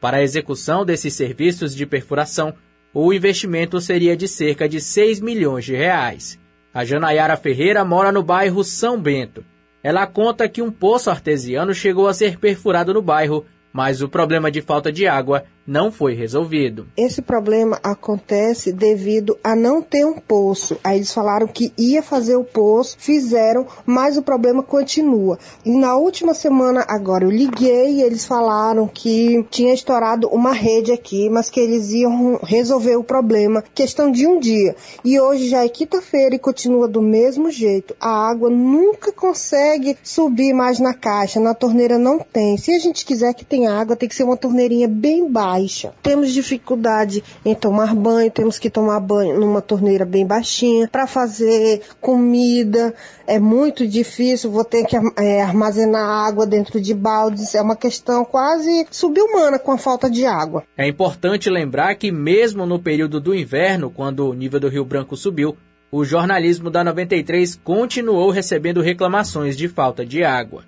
Para 0.00 0.18
a 0.18 0.22
execução 0.22 0.84
desses 0.84 1.14
serviços 1.14 1.74
de 1.74 1.84
perfuração, 1.84 2.54
o 2.94 3.12
investimento 3.12 3.80
seria 3.80 4.16
de 4.16 4.28
cerca 4.28 4.68
de 4.68 4.80
6 4.80 5.20
milhões 5.20 5.64
de 5.64 5.74
reais. 5.74 6.38
A 6.72 6.84
Janayara 6.84 7.36
Ferreira 7.36 7.84
mora 7.84 8.12
no 8.12 8.22
bairro 8.22 8.62
São 8.62 9.00
Bento. 9.00 9.44
Ela 9.88 10.06
conta 10.06 10.46
que 10.46 10.60
um 10.60 10.70
poço 10.70 11.08
artesiano 11.08 11.72
chegou 11.72 12.08
a 12.08 12.12
ser 12.12 12.38
perfurado 12.38 12.92
no 12.92 13.00
bairro 13.00 13.46
mas 13.72 14.02
o 14.02 14.08
problema 14.08 14.50
de 14.50 14.60
falta 14.60 14.92
de 14.92 15.06
água 15.06 15.44
não 15.68 15.92
foi 15.92 16.14
resolvido. 16.14 16.86
Esse 16.96 17.20
problema 17.20 17.78
acontece 17.82 18.72
devido 18.72 19.38
a 19.44 19.54
não 19.54 19.82
ter 19.82 20.06
um 20.06 20.14
poço. 20.14 20.78
Aí 20.82 20.96
eles 20.96 21.12
falaram 21.12 21.46
que 21.46 21.74
ia 21.76 22.02
fazer 22.02 22.36
o 22.36 22.44
poço, 22.44 22.96
fizeram, 22.98 23.66
mas 23.84 24.16
o 24.16 24.22
problema 24.22 24.62
continua. 24.62 25.38
E 25.66 25.70
na 25.76 25.94
última 25.94 26.32
semana 26.32 26.86
agora 26.88 27.24
eu 27.24 27.30
liguei 27.30 27.96
e 27.96 28.02
eles 28.02 28.24
falaram 28.24 28.88
que 28.88 29.44
tinha 29.50 29.74
estourado 29.74 30.26
uma 30.28 30.54
rede 30.54 30.90
aqui, 30.90 31.28
mas 31.28 31.50
que 31.50 31.60
eles 31.60 31.90
iam 31.90 32.40
resolver 32.42 32.96
o 32.96 33.04
problema, 33.04 33.62
questão 33.74 34.10
de 34.10 34.26
um 34.26 34.40
dia. 34.40 34.74
E 35.04 35.20
hoje 35.20 35.50
já 35.50 35.66
é 35.66 35.68
quinta-feira 35.68 36.34
e 36.34 36.38
continua 36.38 36.88
do 36.88 37.02
mesmo 37.02 37.50
jeito. 37.50 37.94
A 38.00 38.30
água 38.30 38.48
nunca 38.48 39.12
consegue 39.12 39.98
subir 40.02 40.54
mais 40.54 40.78
na 40.78 40.94
caixa, 40.94 41.38
na 41.38 41.52
torneira 41.52 41.98
não 41.98 42.18
tem. 42.18 42.56
Se 42.56 42.72
a 42.72 42.78
gente 42.78 43.04
quiser 43.04 43.34
que 43.34 43.44
tenha 43.44 43.78
água, 43.78 43.96
tem 43.96 44.08
que 44.08 44.16
ser 44.16 44.24
uma 44.24 44.36
torneirinha 44.36 44.88
bem 44.88 45.30
baixa. 45.30 45.57
Temos 46.02 46.32
dificuldade 46.32 47.22
em 47.44 47.54
tomar 47.54 47.94
banho, 47.94 48.30
temos 48.30 48.58
que 48.58 48.70
tomar 48.70 49.00
banho 49.00 49.38
numa 49.38 49.60
torneira 49.60 50.04
bem 50.04 50.26
baixinha. 50.26 50.88
Para 50.88 51.06
fazer 51.06 51.82
comida 52.00 52.94
é 53.26 53.38
muito 53.38 53.86
difícil, 53.86 54.50
vou 54.50 54.64
ter 54.64 54.84
que 54.84 54.96
é, 55.16 55.42
armazenar 55.42 56.02
água 56.26 56.46
dentro 56.46 56.80
de 56.80 56.94
baldes. 56.94 57.54
É 57.54 57.62
uma 57.62 57.76
questão 57.76 58.24
quase 58.24 58.86
subhumana 58.90 59.58
com 59.58 59.72
a 59.72 59.78
falta 59.78 60.10
de 60.10 60.24
água. 60.24 60.64
É 60.76 60.86
importante 60.86 61.50
lembrar 61.50 61.94
que 61.94 62.10
mesmo 62.10 62.66
no 62.66 62.78
período 62.78 63.20
do 63.20 63.34
inverno, 63.34 63.90
quando 63.90 64.28
o 64.28 64.34
nível 64.34 64.60
do 64.60 64.68
Rio 64.68 64.84
Branco 64.84 65.16
subiu, 65.16 65.56
o 65.90 66.04
jornalismo 66.04 66.70
da 66.70 66.84
93 66.84 67.58
continuou 67.64 68.30
recebendo 68.30 68.82
reclamações 68.82 69.56
de 69.56 69.68
falta 69.68 70.04
de 70.04 70.22
água. 70.22 70.64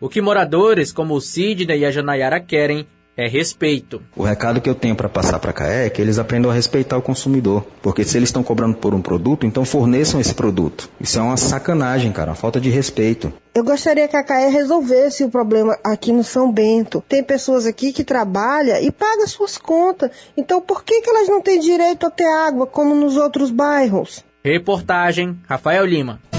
O 0.00 0.08
que 0.08 0.20
moradores 0.20 0.90
como 0.90 1.14
o 1.14 1.20
Sidney 1.20 1.80
e 1.80 1.84
a 1.84 1.90
Janayara 1.90 2.40
querem 2.40 2.86
é 3.16 3.28
respeito. 3.28 4.02
O 4.16 4.22
recado 4.22 4.60
que 4.60 4.68
eu 4.68 4.74
tenho 4.74 4.96
para 4.96 5.08
passar 5.08 5.38
para 5.38 5.52
cá 5.52 5.66
é 5.66 5.90
que 5.90 6.00
eles 6.00 6.18
aprendam 6.18 6.50
a 6.50 6.54
respeitar 6.54 6.96
o 6.96 7.02
consumidor. 7.02 7.64
Porque 7.82 8.04
se 8.04 8.16
eles 8.16 8.28
estão 8.28 8.42
cobrando 8.42 8.76
por 8.76 8.94
um 8.94 9.02
produto, 9.02 9.46
então 9.46 9.64
forneçam 9.64 10.20
esse 10.20 10.34
produto. 10.34 10.88
Isso 11.00 11.18
é 11.18 11.22
uma 11.22 11.36
sacanagem, 11.36 12.12
cara, 12.12 12.30
uma 12.30 12.36
falta 12.36 12.60
de 12.60 12.70
respeito. 12.70 13.32
Eu 13.54 13.64
gostaria 13.64 14.08
que 14.08 14.16
a 14.16 14.22
CAE 14.22 14.50
resolvesse 14.50 15.24
o 15.24 15.28
problema 15.28 15.78
aqui 15.84 16.12
no 16.12 16.24
São 16.24 16.50
Bento. 16.50 17.04
Tem 17.06 17.22
pessoas 17.22 17.66
aqui 17.66 17.92
que 17.92 18.02
trabalham 18.02 18.80
e 18.80 18.90
pagam 18.90 19.26
suas 19.26 19.58
contas. 19.58 20.10
Então 20.36 20.60
por 20.60 20.82
que, 20.82 21.02
que 21.02 21.10
elas 21.10 21.28
não 21.28 21.42
têm 21.42 21.60
direito 21.60 22.06
a 22.06 22.10
ter 22.10 22.24
água 22.24 22.66
como 22.66 22.94
nos 22.94 23.16
outros 23.16 23.50
bairros? 23.50 24.24
Reportagem 24.42 25.38
Rafael 25.46 25.84
Lima. 25.84 26.31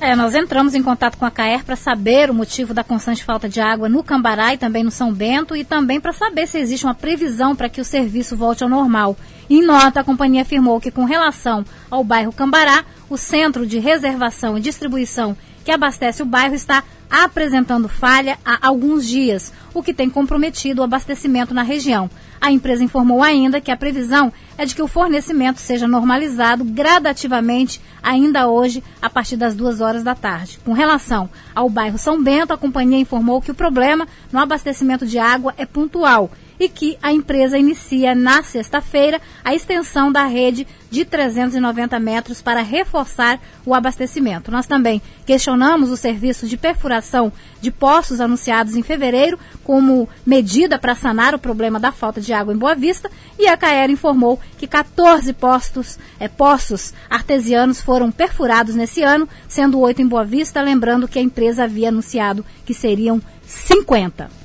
É, 0.00 0.14
nós 0.14 0.32
entramos 0.32 0.76
em 0.76 0.82
contato 0.82 1.18
com 1.18 1.24
a 1.24 1.30
CAER 1.30 1.64
para 1.64 1.74
saber 1.74 2.30
o 2.30 2.34
motivo 2.34 2.72
da 2.72 2.84
constante 2.84 3.24
falta 3.24 3.48
de 3.48 3.60
água 3.60 3.88
no 3.88 4.04
Cambará 4.04 4.54
e 4.54 4.58
também 4.58 4.84
no 4.84 4.92
São 4.92 5.12
Bento 5.12 5.56
e 5.56 5.64
também 5.64 6.00
para 6.00 6.12
saber 6.12 6.46
se 6.46 6.56
existe 6.56 6.86
uma 6.86 6.94
previsão 6.94 7.56
para 7.56 7.68
que 7.68 7.80
o 7.80 7.84
serviço 7.84 8.36
volte 8.36 8.62
ao 8.62 8.70
normal. 8.70 9.16
Em 9.50 9.60
nota, 9.60 10.00
a 10.00 10.04
companhia 10.04 10.42
afirmou 10.42 10.80
que 10.80 10.92
com 10.92 11.04
relação 11.04 11.64
ao 11.90 12.04
bairro 12.04 12.32
Cambará, 12.32 12.84
o 13.10 13.16
centro 13.16 13.66
de 13.66 13.80
reservação 13.80 14.56
e 14.56 14.60
distribuição 14.60 15.36
que 15.64 15.72
abastece 15.72 16.22
o 16.22 16.26
bairro 16.26 16.54
está 16.54 16.84
apresentando 17.10 17.88
falha 17.88 18.38
há 18.44 18.66
alguns 18.66 19.06
dias, 19.06 19.52
o 19.72 19.82
que 19.82 19.94
tem 19.94 20.10
comprometido 20.10 20.80
o 20.80 20.84
abastecimento 20.84 21.54
na 21.54 21.62
região. 21.62 22.10
A 22.40 22.52
empresa 22.52 22.84
informou 22.84 23.22
ainda 23.22 23.60
que 23.60 23.70
a 23.70 23.76
previsão 23.76 24.32
é 24.56 24.64
de 24.64 24.74
que 24.74 24.82
o 24.82 24.86
fornecimento 24.86 25.60
seja 25.60 25.88
normalizado 25.88 26.64
gradativamente 26.64 27.80
ainda 28.02 28.48
hoje, 28.48 28.82
a 29.02 29.10
partir 29.10 29.36
das 29.36 29.54
duas 29.54 29.80
horas 29.80 30.04
da 30.04 30.14
tarde. 30.14 30.60
Com 30.64 30.72
relação 30.72 31.28
ao 31.54 31.68
bairro 31.68 31.98
São 31.98 32.22
Bento, 32.22 32.52
a 32.52 32.58
companhia 32.58 32.98
informou 32.98 33.42
que 33.42 33.50
o 33.50 33.54
problema 33.54 34.06
no 34.32 34.38
abastecimento 34.38 35.06
de 35.06 35.18
água 35.18 35.52
é 35.56 35.66
pontual 35.66 36.30
e 36.58 36.68
que 36.68 36.98
a 37.02 37.12
empresa 37.12 37.58
inicia 37.58 38.14
na 38.14 38.42
sexta-feira 38.42 39.20
a 39.44 39.54
extensão 39.54 40.10
da 40.10 40.24
rede 40.24 40.66
de 40.90 41.04
390 41.04 41.98
metros 42.00 42.40
para 42.40 42.62
reforçar 42.62 43.40
o 43.64 43.74
abastecimento. 43.74 44.50
Nós 44.50 44.66
também 44.66 45.02
questionamos 45.26 45.90
os 45.90 46.00
serviços 46.00 46.48
de 46.48 46.56
perfuração 46.56 47.32
de 47.60 47.70
poços 47.70 48.20
anunciados 48.20 48.74
em 48.74 48.82
fevereiro 48.82 49.38
como 49.62 50.08
medida 50.24 50.78
para 50.78 50.94
sanar 50.94 51.34
o 51.34 51.38
problema 51.38 51.78
da 51.78 51.92
falta 51.92 52.20
de 52.20 52.32
água 52.32 52.54
em 52.54 52.58
Boa 52.58 52.74
Vista 52.74 53.10
e 53.38 53.46
a 53.46 53.56
CAER 53.56 53.90
informou 53.90 54.40
que 54.56 54.66
14 54.66 55.32
postos, 55.34 55.98
é, 56.18 56.28
poços 56.28 56.94
artesianos 57.10 57.80
foram 57.80 58.10
perfurados 58.10 58.74
nesse 58.74 59.02
ano, 59.02 59.28
sendo 59.46 59.78
oito 59.80 60.00
em 60.00 60.06
Boa 60.06 60.24
Vista, 60.24 60.62
lembrando 60.62 61.08
que 61.08 61.18
a 61.18 61.22
empresa 61.22 61.64
havia 61.64 61.88
anunciado 61.88 62.44
que 62.64 62.72
seriam 62.72 63.20
50. 63.46 64.37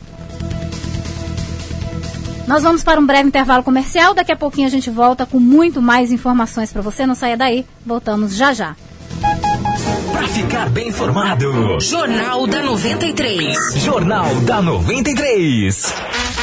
Nós 2.48 2.64
vamos 2.64 2.84
para 2.84 3.00
um 3.00 3.06
breve 3.06 3.28
intervalo 3.28 3.64
comercial. 3.64 4.14
Daqui 4.14 4.32
a 4.32 4.36
pouquinho 4.36 4.68
a 4.68 4.72
gente 4.72 4.90
volta 4.90 5.26
com 5.26 5.40
muito 5.40 5.82
mais 5.82 6.12
informações 6.12 6.72
para 6.72 6.82
você. 6.82 7.06
Não 7.06 7.16
saia 7.16 7.38
daí. 7.38 7.66
Voltamos 7.86 8.36
já 8.36 8.54
já. 8.54 8.76
Para 10.12 10.28
ficar 10.28 10.70
bem 10.70 10.90
informado. 10.90 11.80
Jornal 11.80 12.46
da 12.48 12.62
93. 12.62 13.58
Jornal 13.78 14.36
da 14.42 14.62
93. 14.62 15.94
93. 15.94 16.43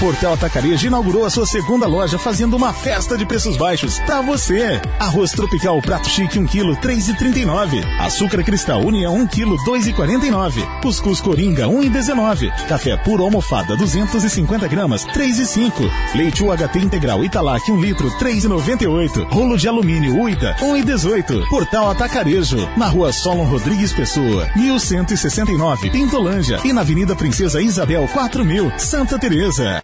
Portal 0.01 0.33
Atacarejo 0.33 0.87
inaugurou 0.87 1.25
a 1.25 1.29
sua 1.29 1.45
segunda 1.45 1.85
loja 1.85 2.17
fazendo 2.17 2.57
uma 2.57 2.73
festa 2.73 3.15
de 3.15 3.23
preços 3.23 3.55
baixos 3.55 3.99
pra 3.99 4.19
você. 4.19 4.81
Arroz 4.99 5.29
tropical 5.29 5.79
prato 5.79 6.09
chique 6.09 6.39
1 6.39 6.47
kg 6.47 6.75
3,39. 6.81 7.85
Açúcar 7.99 8.43
cristal 8.43 8.83
União 8.83 9.13
1 9.13 9.27
kg 9.27 9.45
2,49. 9.63 10.81
Cuscuz 10.81 11.21
coringa 11.21 11.67
1,19. 11.67 12.49
Café 12.67 12.97
puro 12.97 13.23
almofada 13.23 13.77
250 13.77 14.67
gramas 14.67 15.05
3,5. 15.05 15.71
Leite 16.15 16.43
UHT 16.43 16.79
integral 16.79 17.23
Italac 17.23 17.71
1 17.71 17.79
litro 17.79 18.09
3,98. 18.17 19.31
Rolo 19.31 19.55
de 19.55 19.67
alumínio 19.67 20.19
Uida 20.19 20.55
1,18. 20.61 21.47
Portal 21.47 21.91
Atacarejo 21.91 22.67
na 22.75 22.87
Rua 22.87 23.13
Solon 23.13 23.45
Rodrigues 23.45 23.93
Pessoa 23.93 24.49
1169 24.55 25.91
Pintolândia 25.91 26.59
e 26.65 26.73
na 26.73 26.81
Avenida 26.81 27.15
Princesa 27.15 27.61
Isabel 27.61 28.07
4000 28.07 28.73
Santa 28.79 29.19
Teresa. 29.19 29.83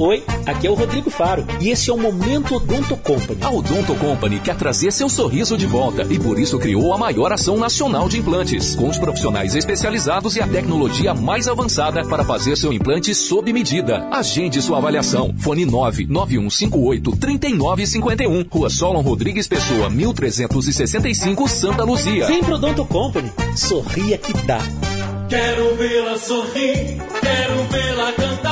Oi, 0.00 0.22
aqui 0.46 0.64
é 0.64 0.70
o 0.70 0.74
Rodrigo 0.74 1.10
Faro 1.10 1.44
e 1.60 1.70
esse 1.70 1.90
é 1.90 1.92
o 1.92 1.98
Momento 1.98 2.54
Odonto 2.54 2.96
Company. 2.98 3.42
A 3.42 3.50
Odonto 3.50 3.96
Company 3.96 4.38
quer 4.38 4.54
trazer 4.54 4.92
seu 4.92 5.08
sorriso 5.08 5.56
de 5.56 5.66
volta 5.66 6.06
e 6.08 6.20
por 6.20 6.38
isso 6.38 6.56
criou 6.56 6.94
a 6.94 6.98
maior 6.98 7.32
ação 7.32 7.56
nacional 7.56 8.08
de 8.08 8.16
implantes, 8.16 8.76
com 8.76 8.88
os 8.88 8.96
profissionais 8.96 9.56
especializados 9.56 10.36
e 10.36 10.40
a 10.40 10.46
tecnologia 10.46 11.14
mais 11.14 11.48
avançada 11.48 12.06
para 12.06 12.22
fazer 12.22 12.56
seu 12.56 12.72
implante 12.72 13.12
sob 13.12 13.52
medida. 13.52 14.06
Agende 14.12 14.62
sua 14.62 14.78
avaliação. 14.78 15.34
Fone 15.36 15.66
99158 15.66 17.16
3951, 17.16 18.46
Rua 18.48 18.70
Solon 18.70 19.00
Rodrigues 19.00 19.48
Pessoa, 19.48 19.90
1365, 19.90 21.48
Santa 21.48 21.82
Luzia. 21.82 22.28
Vem 22.28 22.44
pro 22.44 22.54
Odonto 22.54 22.84
Company, 22.84 23.32
sorria 23.56 24.16
que 24.16 24.32
dá. 24.46 24.60
Quero 25.28 25.74
vê-la 25.74 26.16
sorrir, 26.18 27.02
quero 27.20 27.64
vê-la 27.68 28.12
cantar. 28.12 28.47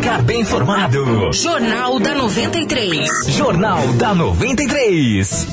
Ficar 0.00 0.22
bem 0.22 0.40
informado. 0.40 1.32
Jornal 1.32 1.98
da 1.98 2.14
93. 2.14 3.08
Jornal 3.28 3.86
da 3.94 4.14
93. 4.14 5.46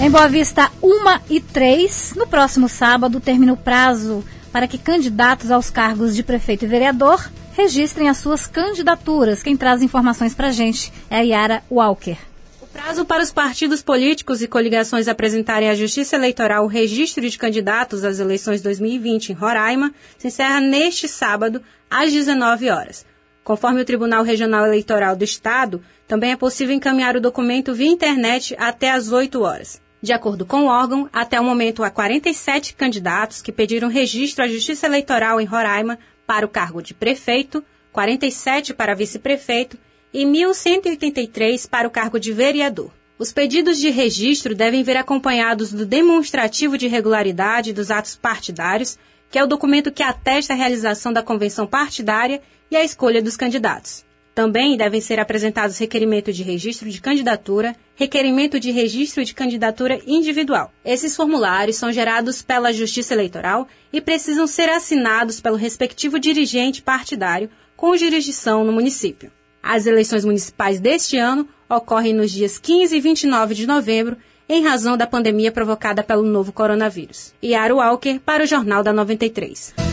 Em 0.00 0.10
Boa 0.10 0.28
Vista, 0.28 0.70
1 0.82 0.88
e 1.30 1.40
3. 1.40 2.14
No 2.16 2.26
próximo 2.26 2.68
sábado, 2.68 3.20
termina 3.20 3.52
o 3.52 3.56
prazo 3.56 4.24
para 4.52 4.66
que 4.66 4.78
candidatos 4.78 5.50
aos 5.50 5.70
cargos 5.70 6.16
de 6.16 6.22
prefeito 6.22 6.64
e 6.64 6.68
vereador 6.68 7.30
registrem 7.62 8.08
as 8.08 8.16
suas 8.16 8.46
candidaturas. 8.46 9.42
Quem 9.42 9.54
traz 9.54 9.82
informações 9.82 10.34
para 10.34 10.48
a 10.48 10.52
gente 10.52 10.90
é 11.10 11.16
a 11.16 11.20
Yara 11.20 11.62
Walker. 11.70 12.16
O 12.62 12.66
prazo 12.66 13.04
para 13.04 13.22
os 13.22 13.30
partidos 13.30 13.82
políticos 13.82 14.40
e 14.40 14.48
coligações 14.48 15.08
apresentarem 15.08 15.68
à 15.68 15.74
Justiça 15.74 16.16
Eleitoral 16.16 16.64
o 16.64 16.68
registro 16.68 17.28
de 17.28 17.36
candidatos 17.36 18.02
às 18.02 18.18
eleições 18.18 18.62
2020 18.62 19.30
em 19.30 19.34
Roraima 19.34 19.92
se 20.16 20.28
encerra 20.28 20.58
neste 20.58 21.06
sábado, 21.06 21.60
às 21.90 22.10
19 22.10 22.70
horas. 22.70 23.04
Conforme 23.44 23.82
o 23.82 23.84
Tribunal 23.84 24.22
Regional 24.22 24.64
Eleitoral 24.64 25.14
do 25.14 25.24
Estado, 25.24 25.82
também 26.08 26.32
é 26.32 26.36
possível 26.36 26.74
encaminhar 26.74 27.14
o 27.16 27.20
documento 27.20 27.74
via 27.74 27.90
internet 27.90 28.54
até 28.58 28.90
às 28.90 29.12
8 29.12 29.42
horas. 29.42 29.82
De 30.02 30.14
acordo 30.14 30.46
com 30.46 30.62
o 30.62 30.68
órgão, 30.68 31.10
até 31.12 31.38
o 31.38 31.44
momento 31.44 31.84
há 31.84 31.90
47 31.90 32.72
candidatos 32.72 33.42
que 33.42 33.52
pediram 33.52 33.88
registro 33.88 34.42
à 34.42 34.48
Justiça 34.48 34.86
Eleitoral 34.86 35.38
em 35.38 35.44
Roraima 35.44 35.98
para 36.30 36.46
o 36.46 36.48
cargo 36.48 36.80
de 36.80 36.94
prefeito, 36.94 37.60
47 37.90 38.72
para 38.72 38.94
vice-prefeito 38.94 39.76
e 40.14 40.24
1.183 40.24 41.68
para 41.68 41.88
o 41.88 41.90
cargo 41.90 42.20
de 42.20 42.32
vereador. 42.32 42.92
Os 43.18 43.32
pedidos 43.32 43.78
de 43.78 43.90
registro 43.90 44.54
devem 44.54 44.84
vir 44.84 44.96
acompanhados 44.96 45.72
do 45.72 45.84
demonstrativo 45.84 46.78
de 46.78 46.86
regularidade 46.86 47.72
dos 47.72 47.90
atos 47.90 48.14
partidários, 48.14 48.96
que 49.28 49.40
é 49.40 49.42
o 49.42 49.48
documento 49.48 49.90
que 49.90 50.04
atesta 50.04 50.52
a 50.52 50.56
realização 50.56 51.12
da 51.12 51.20
convenção 51.20 51.66
partidária 51.66 52.40
e 52.70 52.76
a 52.76 52.84
escolha 52.84 53.20
dos 53.20 53.36
candidatos. 53.36 54.04
Também 54.34 54.76
devem 54.76 55.00
ser 55.00 55.18
apresentados 55.18 55.78
requerimento 55.78 56.32
de 56.32 56.42
registro 56.42 56.88
de 56.88 57.00
candidatura, 57.00 57.74
requerimento 57.94 58.60
de 58.60 58.70
registro 58.70 59.24
de 59.24 59.34
candidatura 59.34 60.00
individual. 60.06 60.72
Esses 60.84 61.16
formulários 61.16 61.76
são 61.76 61.92
gerados 61.92 62.40
pela 62.40 62.72
Justiça 62.72 63.14
Eleitoral 63.14 63.66
e 63.92 64.00
precisam 64.00 64.46
ser 64.46 64.68
assinados 64.68 65.40
pelo 65.40 65.56
respectivo 65.56 66.18
dirigente 66.18 66.80
partidário 66.80 67.50
com 67.76 67.96
jurisdição 67.96 68.64
no 68.64 68.72
município. 68.72 69.32
As 69.62 69.86
eleições 69.86 70.24
municipais 70.24 70.80
deste 70.80 71.18
ano 71.18 71.48
ocorrem 71.68 72.14
nos 72.14 72.30
dias 72.30 72.58
15 72.58 72.96
e 72.96 73.00
29 73.00 73.54
de 73.54 73.66
novembro, 73.66 74.16
em 74.48 74.64
razão 74.64 74.96
da 74.96 75.06
pandemia 75.06 75.52
provocada 75.52 76.02
pelo 76.02 76.24
novo 76.24 76.52
coronavírus. 76.52 77.32
Yara 77.42 77.74
Walker 77.74 78.18
para 78.20 78.42
o 78.42 78.46
Jornal 78.46 78.82
da 78.82 78.92
93. 78.92 79.89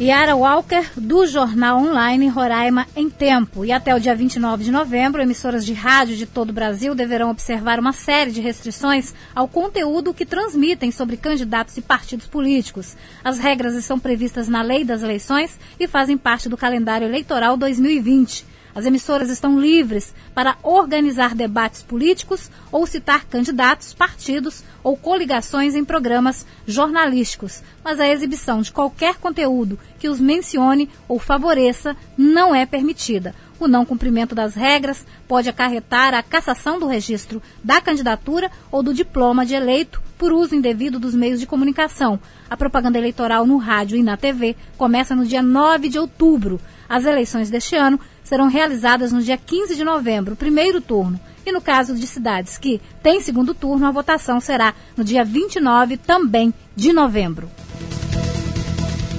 Yara 0.00 0.34
Walker, 0.34 0.90
do 0.96 1.24
Jornal 1.24 1.78
Online 1.78 2.26
Roraima 2.26 2.84
em 2.96 3.08
Tempo. 3.08 3.64
E 3.64 3.70
até 3.70 3.94
o 3.94 4.00
dia 4.00 4.12
29 4.12 4.64
de 4.64 4.72
novembro, 4.72 5.22
emissoras 5.22 5.64
de 5.64 5.72
rádio 5.72 6.16
de 6.16 6.26
todo 6.26 6.50
o 6.50 6.52
Brasil 6.52 6.96
deverão 6.96 7.30
observar 7.30 7.78
uma 7.78 7.92
série 7.92 8.32
de 8.32 8.40
restrições 8.40 9.14
ao 9.32 9.46
conteúdo 9.46 10.12
que 10.12 10.26
transmitem 10.26 10.90
sobre 10.90 11.16
candidatos 11.16 11.76
e 11.76 11.80
partidos 11.80 12.26
políticos. 12.26 12.96
As 13.22 13.38
regras 13.38 13.74
estão 13.74 13.96
previstas 13.96 14.48
na 14.48 14.62
Lei 14.62 14.84
das 14.84 15.04
Eleições 15.04 15.56
e 15.78 15.86
fazem 15.86 16.18
parte 16.18 16.48
do 16.48 16.56
calendário 16.56 17.06
eleitoral 17.06 17.56
2020. 17.56 18.53
As 18.74 18.84
emissoras 18.84 19.30
estão 19.30 19.60
livres 19.60 20.12
para 20.34 20.56
organizar 20.62 21.34
debates 21.34 21.82
políticos 21.82 22.50
ou 22.72 22.86
citar 22.86 23.24
candidatos, 23.24 23.94
partidos 23.94 24.64
ou 24.82 24.96
coligações 24.96 25.76
em 25.76 25.84
programas 25.84 26.44
jornalísticos, 26.66 27.62
mas 27.84 28.00
a 28.00 28.08
exibição 28.08 28.60
de 28.60 28.72
qualquer 28.72 29.16
conteúdo 29.16 29.78
que 29.98 30.08
os 30.08 30.18
mencione 30.18 30.90
ou 31.06 31.18
favoreça 31.20 31.96
não 32.18 32.54
é 32.54 32.66
permitida. 32.66 33.34
O 33.60 33.68
não 33.68 33.84
cumprimento 33.84 34.34
das 34.34 34.54
regras 34.54 35.06
pode 35.28 35.48
acarretar 35.48 36.12
a 36.12 36.22
cassação 36.22 36.78
do 36.78 36.88
registro 36.88 37.40
da 37.62 37.80
candidatura 37.80 38.50
ou 38.70 38.82
do 38.82 38.92
diploma 38.92 39.46
de 39.46 39.54
eleito 39.54 40.02
por 40.18 40.32
uso 40.32 40.54
indevido 40.54 40.98
dos 40.98 41.14
meios 41.14 41.38
de 41.38 41.46
comunicação. 41.46 42.18
A 42.50 42.56
propaganda 42.56 42.98
eleitoral 42.98 43.46
no 43.46 43.56
rádio 43.56 43.96
e 43.96 44.02
na 44.02 44.16
TV 44.16 44.56
começa 44.76 45.14
no 45.14 45.24
dia 45.24 45.42
9 45.42 45.88
de 45.88 45.98
outubro. 45.98 46.60
As 46.88 47.04
eleições 47.04 47.48
deste 47.48 47.76
ano 47.76 47.98
serão 48.24 48.48
realizadas 48.48 49.12
no 49.12 49.22
dia 49.22 49.36
15 49.36 49.76
de 49.76 49.84
novembro, 49.84 50.34
primeiro 50.34 50.80
turno. 50.80 51.20
E 51.46 51.52
no 51.52 51.60
caso 51.60 51.94
de 51.94 52.06
cidades 52.06 52.56
que 52.56 52.80
têm 53.02 53.20
segundo 53.20 53.54
turno, 53.54 53.86
a 53.86 53.90
votação 53.90 54.40
será 54.40 54.74
no 54.96 55.04
dia 55.04 55.24
29 55.24 55.98
também 55.98 56.52
de 56.74 56.92
novembro. 56.92 57.50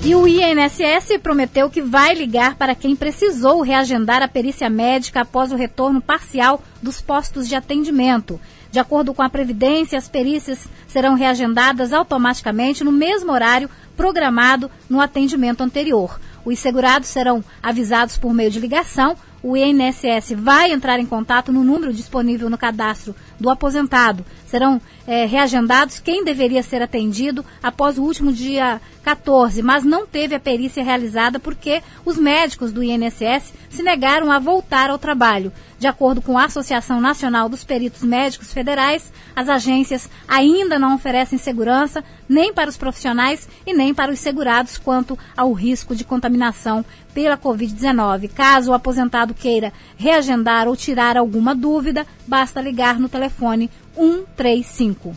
E 0.03 0.13
o 0.13 0.27
INSS 0.27 1.17
prometeu 1.21 1.67
que 1.67 1.81
vai 1.81 2.13
ligar 2.13 2.55
para 2.55 2.75
quem 2.75 2.95
precisou 2.95 3.61
reagendar 3.61 4.21
a 4.21 4.27
perícia 4.27 4.69
médica 4.69 5.21
após 5.21 5.51
o 5.51 5.55
retorno 5.55 5.99
parcial 5.99 6.61
dos 6.79 7.01
postos 7.01 7.47
de 7.47 7.55
atendimento. 7.55 8.39
De 8.71 8.77
acordo 8.77 9.15
com 9.15 9.23
a 9.23 9.29
Previdência, 9.29 9.97
as 9.97 10.07
perícias 10.07 10.67
serão 10.87 11.15
reagendadas 11.15 11.91
automaticamente 11.91 12.83
no 12.83 12.91
mesmo 12.91 13.31
horário 13.31 13.67
programado 13.97 14.69
no 14.87 15.01
atendimento 15.01 15.61
anterior. 15.61 16.19
Os 16.45 16.60
segurados 16.60 17.10
serão 17.10 17.43
avisados 17.62 18.17
por 18.17 18.34
meio 18.34 18.51
de 18.51 18.60
ligação. 18.60 19.17
O 19.41 19.58
INSS 19.58 20.34
vai 20.38 20.71
entrar 20.71 20.99
em 20.99 21.05
contato 21.05 21.51
no 21.51 21.63
número 21.63 21.91
disponível 21.91 22.49
no 22.49 22.58
cadastro 22.58 23.15
do 23.39 23.49
aposentado. 23.49 24.25
Serão 24.45 24.81
é, 25.07 25.25
reagendados 25.25 25.99
quem 25.99 26.23
deveria 26.23 26.63
ser 26.63 26.81
atendido 26.81 27.45
após 27.61 27.97
o 27.97 28.03
último 28.03 28.31
dia 28.31 28.81
14, 29.03 29.61
mas 29.61 29.83
não 29.83 30.07
teve 30.07 30.33
a 30.33 30.39
perícia 30.39 30.83
realizada 30.83 31.39
porque 31.39 31.83
os 32.03 32.17
médicos 32.17 32.71
do 32.71 32.83
INSS 32.83 33.53
se 33.69 33.83
negaram 33.83 34.31
a 34.31 34.39
voltar 34.39 34.89
ao 34.89 34.97
trabalho. 34.97 35.51
De 35.77 35.87
acordo 35.87 36.21
com 36.21 36.37
a 36.37 36.45
Associação 36.45 37.01
Nacional 37.01 37.49
dos 37.49 37.63
Peritos 37.63 38.01
Médicos 38.01 38.53
Federais, 38.53 39.11
as 39.35 39.49
agências 39.49 40.09
ainda 40.27 40.79
não 40.79 40.95
oferecem 40.95 41.37
segurança 41.37 42.03
nem 42.27 42.53
para 42.53 42.69
os 42.69 42.77
profissionais 42.77 43.47
e 43.67 43.73
nem 43.73 43.93
para 43.93 44.11
os 44.11 44.19
segurados 44.19 44.77
quanto 44.77 45.19
ao 45.35 45.51
risco 45.51 45.93
de 45.93 46.05
contaminação 46.05 46.83
pela 47.13 47.37
Covid-19. 47.37 48.31
Caso 48.33 48.71
o 48.71 48.73
aposentado 48.73 49.33
queira 49.33 49.71
reagendar 49.97 50.67
ou 50.67 50.75
tirar 50.75 51.17
alguma 51.17 51.53
dúvida, 51.53 52.07
basta 52.25 52.61
ligar 52.61 52.99
no 52.99 53.09
telefone 53.09 53.24
135. 53.29 55.15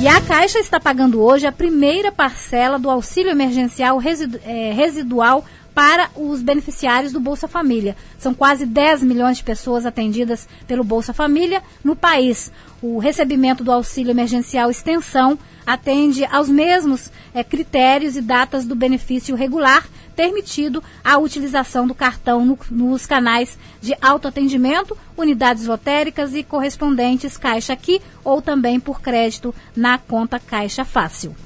E 0.00 0.06
a 0.06 0.20
Caixa 0.20 0.58
está 0.58 0.78
pagando 0.78 1.20
hoje 1.20 1.46
a 1.46 1.52
primeira 1.52 2.12
parcela 2.12 2.78
do 2.78 2.88
auxílio 2.88 3.30
emergencial 3.30 3.98
residu 3.98 4.38
é, 4.44 4.72
residual 4.72 5.44
para 5.74 6.10
os 6.16 6.42
beneficiários 6.42 7.12
do 7.12 7.20
Bolsa 7.20 7.46
Família. 7.46 7.96
São 8.18 8.34
quase 8.34 8.66
10 8.66 9.02
milhões 9.04 9.36
de 9.36 9.44
pessoas 9.44 9.86
atendidas 9.86 10.48
pelo 10.66 10.82
Bolsa 10.82 11.12
Família 11.12 11.62
no 11.84 11.94
país. 11.94 12.50
O 12.82 12.98
recebimento 12.98 13.62
do 13.62 13.70
auxílio 13.72 14.10
emergencial 14.10 14.70
extensão 14.70 15.38
atende 15.68 16.24
aos 16.24 16.48
mesmos 16.48 17.12
é, 17.34 17.44
critérios 17.44 18.16
e 18.16 18.22
datas 18.22 18.64
do 18.64 18.74
benefício 18.74 19.36
regular, 19.36 19.86
permitido 20.16 20.82
a 21.04 21.18
utilização 21.18 21.86
do 21.86 21.94
cartão 21.94 22.42
no, 22.42 22.58
nos 22.70 23.04
canais 23.04 23.58
de 23.78 23.94
autoatendimento, 24.00 24.96
unidades 25.14 25.66
lotéricas 25.66 26.34
e 26.34 26.42
correspondentes 26.42 27.36
Caixa 27.36 27.74
Aqui 27.74 28.00
ou 28.24 28.40
também 28.40 28.80
por 28.80 29.02
crédito 29.02 29.54
na 29.76 29.98
conta 29.98 30.40
Caixa 30.40 30.86
Fácil. 30.86 31.36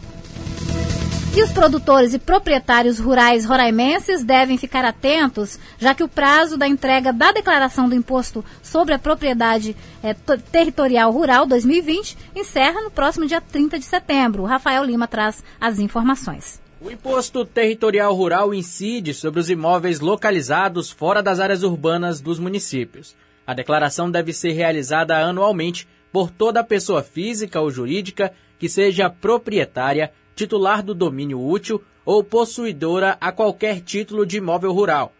E 1.35 1.43
os 1.43 1.51
produtores 1.51 2.13
e 2.13 2.19
proprietários 2.19 2.99
rurais 2.99 3.47
roraimenses 3.47 4.23
devem 4.23 4.59
ficar 4.59 4.85
atentos, 4.85 5.59
já 5.79 5.95
que 5.95 6.05
o 6.05 6.09
prazo 6.09 6.59
da 6.59 6.69
entrega 6.69 7.11
da 7.11 7.33
declaração 7.33 7.89
do 7.89 7.95
imposto 7.95 8.45
sobre 8.63 8.93
a 8.93 8.99
propriedade 8.99 9.75
é, 10.03 10.13
territorial 10.13 11.11
rural 11.11 11.47
2020 11.47 12.19
encerra 12.37 12.83
no 12.83 12.91
próximo 12.91 13.27
dia 13.27 13.41
30 13.41 13.79
de 13.79 13.85
setembro. 13.87 14.45
Rafael 14.45 14.85
Lima 14.85 15.09
traz 15.09 15.43
as 15.59 15.79
informações. 15.79 16.61
O 16.83 16.91
imposto 16.91 17.47
territorial 17.47 18.15
rural 18.15 18.53
incide 18.53 19.15
sobre 19.15 19.41
os 19.41 19.49
imóveis 19.49 20.01
localizados 20.01 20.91
fora 20.91 21.23
das 21.23 21.41
áreas 21.41 21.63
urbanas 21.63 22.21
dos 22.21 22.39
municípios. 22.39 23.17
A 23.47 23.55
declaração 23.55 24.11
deve 24.11 24.35
ser 24.35 24.53
realizada 24.53 25.17
anualmente 25.17 25.89
por 26.13 26.31
toda 26.31 26.63
pessoa 26.63 27.03
física 27.03 27.59
ou 27.59 27.71
jurídica 27.71 28.35
que 28.59 28.69
seja 28.69 29.09
proprietária 29.09 30.13
titular 30.35 30.83
do 30.83 30.95
domínio 30.95 31.41
útil 31.41 31.83
ou 32.05 32.23
possuidora 32.25 33.17
a 33.21 33.31
qualquer 33.31 33.81
título 33.81 34.27
de 34.27 34.39
imóvel 34.39 34.73
rural. 34.73 35.13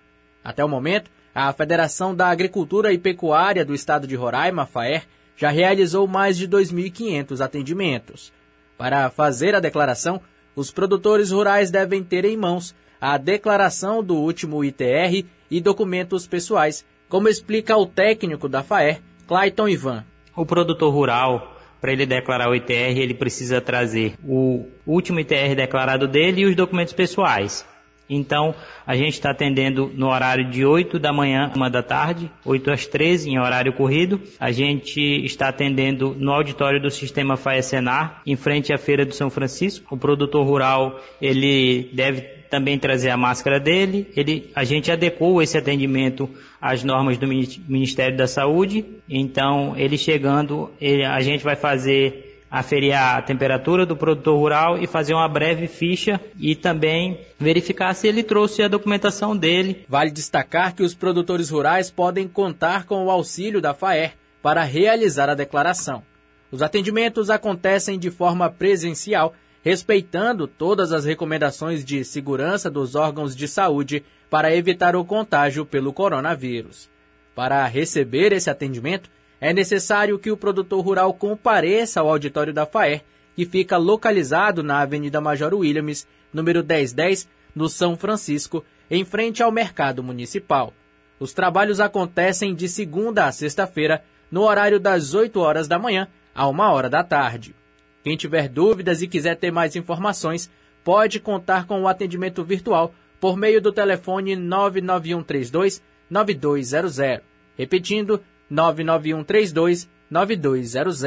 Até 0.43 0.65
o 0.65 0.69
momento, 0.69 1.11
a 1.35 1.53
Federação 1.53 2.15
da 2.15 2.29
Agricultura 2.29 2.93
e 2.93 2.99
Pecuária 2.99 3.65
do 3.65 3.75
Estado 3.75 4.07
de 4.07 4.15
Roraima, 4.15 4.67
FAER, 4.67 5.07
já 5.37 5.51
realizou 5.51 6.07
mais 6.07 6.37
de 6.37 6.47
2.500 6.49 7.41
atendimentos. 7.41 8.33
Para 8.77 9.09
fazer 9.11 9.55
a 9.55 9.61
declaração, 9.61 10.21
os 10.55 10.71
produtores 10.71 11.31
rurais 11.31 11.71
devem 11.71 12.03
ter 12.03 12.25
em 12.25 12.37
mãos 12.37 12.75
a 13.01 13.17
declaração 13.17 14.03
do 14.03 14.15
último 14.15 14.65
ITR 14.65 15.25
e 15.51 15.61
documentos 15.61 16.27
pessoais, 16.27 16.85
como 17.09 17.29
explica 17.29 17.77
o 17.77 17.87
técnico 17.87 18.49
da 18.49 18.63
FAER, 18.63 19.01
Clayton 19.27 19.69
Ivan. 19.69 20.05
O 20.37 20.47
produtor 20.47 20.93
rural 20.93 21.52
para 21.83 21.93
ele 21.93 22.07
declarar 22.07 22.49
o 22.49 22.55
ITR, 22.55 22.97
ele 22.97 23.13
precisa 23.13 23.61
trazer 23.61 24.15
o 24.25 24.65
último 24.87 25.19
ITR 25.19 25.57
declarado 25.57 26.07
dele 26.07 26.43
e 26.43 26.47
os 26.47 26.55
documentos 26.55 26.93
pessoais. 26.93 27.67
Então, 28.09 28.55
a 28.87 28.95
gente 28.95 29.15
está 29.15 29.31
atendendo 29.31 29.91
no 29.95 30.09
horário 30.09 30.49
de 30.49 30.65
8 30.65 30.99
da 30.99 31.13
manhã, 31.13 31.51
1 31.57 31.71
da 31.71 31.83
tarde, 31.83 32.31
8 32.45 32.71
às 32.71 32.87
13 32.87 33.31
em 33.31 33.39
horário 33.39 33.73
corrido. 33.73 34.21
A 34.39 34.53
gente 34.53 35.01
está 35.25 35.49
atendendo 35.49 36.15
no 36.17 36.31
auditório 36.31 36.81
do 36.81 36.91
Sistema 36.91 37.37
Faesenar, 37.37 38.23
em 38.25 38.37
frente 38.37 38.73
à 38.73 38.79
Feira 38.79 39.05
do 39.05 39.15
São 39.15 39.29
Francisco. 39.29 39.95
O 39.95 39.99
produtor 39.99 40.47
rural, 40.47 41.01
ele 41.21 41.91
deve 41.95 42.42
também 42.53 42.79
trazer 42.79 43.09
a 43.09 43.17
máscara 43.17 43.59
dele. 43.59 44.13
Ele, 44.15 44.51
a 44.55 44.63
gente 44.63 44.93
adequou 44.93 45.41
esse 45.41 45.57
atendimento 45.57 46.29
às 46.61 46.85
normas 46.85 47.17
do 47.17 47.27
Ministério 47.27 48.15
da 48.15 48.27
Saúde. 48.27 48.85
Então, 49.09 49.75
ele 49.75 49.97
chegando, 49.97 50.71
ele, 50.79 51.03
a 51.03 51.19
gente 51.23 51.43
vai 51.43 51.57
fazer 51.57 52.45
aferir 52.51 52.93
a 52.95 53.23
temperatura 53.23 53.87
do 53.87 53.97
produtor 53.97 54.39
rural 54.39 54.79
e 54.79 54.87
fazer 54.87 55.15
uma 55.15 55.27
breve 55.27 55.67
ficha 55.67 56.21
e 56.39 56.55
também 56.55 57.19
verificar 57.39 57.95
se 57.95 58.07
ele 58.07 58.23
trouxe 58.23 58.63
a 58.63 58.69
documentação 58.69 59.35
dele. 59.35 59.87
Vale 59.89 60.11
destacar 60.11 60.75
que 60.75 60.83
os 60.83 60.95
produtores 60.95 61.49
rurais 61.49 61.91
podem 61.91 62.29
contar 62.29 62.85
com 62.85 63.07
o 63.07 63.11
auxílio 63.11 63.63
da 63.63 63.73
FAER 63.73 64.13
para 64.43 64.63
realizar 64.63 65.31
a 65.31 65.35
declaração. 65.35 66.03
Os 66.51 66.61
atendimentos 66.61 67.31
acontecem 67.31 67.99
de 67.99 68.11
forma 68.11 68.51
presencial 68.51 69.33
respeitando 69.63 70.47
todas 70.47 70.93
as 70.93 71.05
recomendações 71.05 71.85
de 71.85 72.05
segurança 72.05 72.69
dos 72.69 72.95
órgãos 72.95 73.35
de 73.35 73.47
saúde 73.47 74.05
para 74.29 74.55
evitar 74.55 74.97
o 74.97 75.05
contágio 75.05 75.65
pelo 75.65 75.93
coronavírus. 75.93 76.91
Para 77.35 77.65
receber 77.67 78.33
esse 78.33 78.51
atendimento, 78.51 79.09
é 79.41 79.53
necessário 79.53 80.19
que 80.19 80.31
o 80.31 80.37
produtor 80.37 80.85
rural 80.85 81.15
compareça 81.15 82.01
ao 82.01 82.09
auditório 82.09 82.53
da 82.53 82.67
FAER, 82.67 83.03
que 83.35 83.47
fica 83.47 83.77
localizado 83.77 84.63
na 84.63 84.81
Avenida 84.81 85.21
Major 85.21 85.55
Williams, 85.55 86.07
número 86.33 86.61
1010, 86.61 87.29
no 87.55 87.69
São 87.69 87.97
Francisco, 87.97 88.65
em 88.91 89.05
frente 89.05 89.43
ao 89.43 89.51
Mercado 89.51 90.03
Municipal. 90.03 90.73
Os 91.19 91.33
trabalhos 91.33 91.81
acontecem 91.81 92.55
de 92.55 92.69
segunda 92.69 93.27
a 93.27 93.33
sexta-feira, 93.33 94.05
no 94.31 94.43
horário 94.43 94.81
das 94.81 95.15
8 95.15 95.39
horas 95.41 95.69
da 95.69 95.79
manhã 95.79 96.09
a 96.35 96.49
1 96.49 96.59
hora 96.61 96.91
da 96.91 97.05
tarde. 97.05 97.55
Quem 98.03 98.17
tiver 98.17 98.49
dúvidas 98.49 99.03
e 99.03 99.09
quiser 99.09 99.37
ter 99.37 99.51
mais 99.51 99.77
informações, 99.77 100.51
pode 100.83 101.21
contar 101.21 101.67
com 101.67 101.83
o 101.83 101.89
atendimento 101.89 102.45
virtual 102.45 102.95
por 103.21 103.37
meio 103.37 103.61
do 103.61 103.73
telefone 103.73 104.35
99132 104.35 105.83
9200. 106.11 107.23
Repetindo, 107.57 108.21
99132 108.51 109.89
9200. 110.11 111.03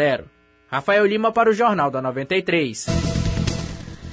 Rafael 0.67 1.05
Lima 1.05 1.31
para 1.31 1.49
o 1.49 1.53
Jornal 1.53 1.91
da 1.91 2.01
93. 2.01 3.14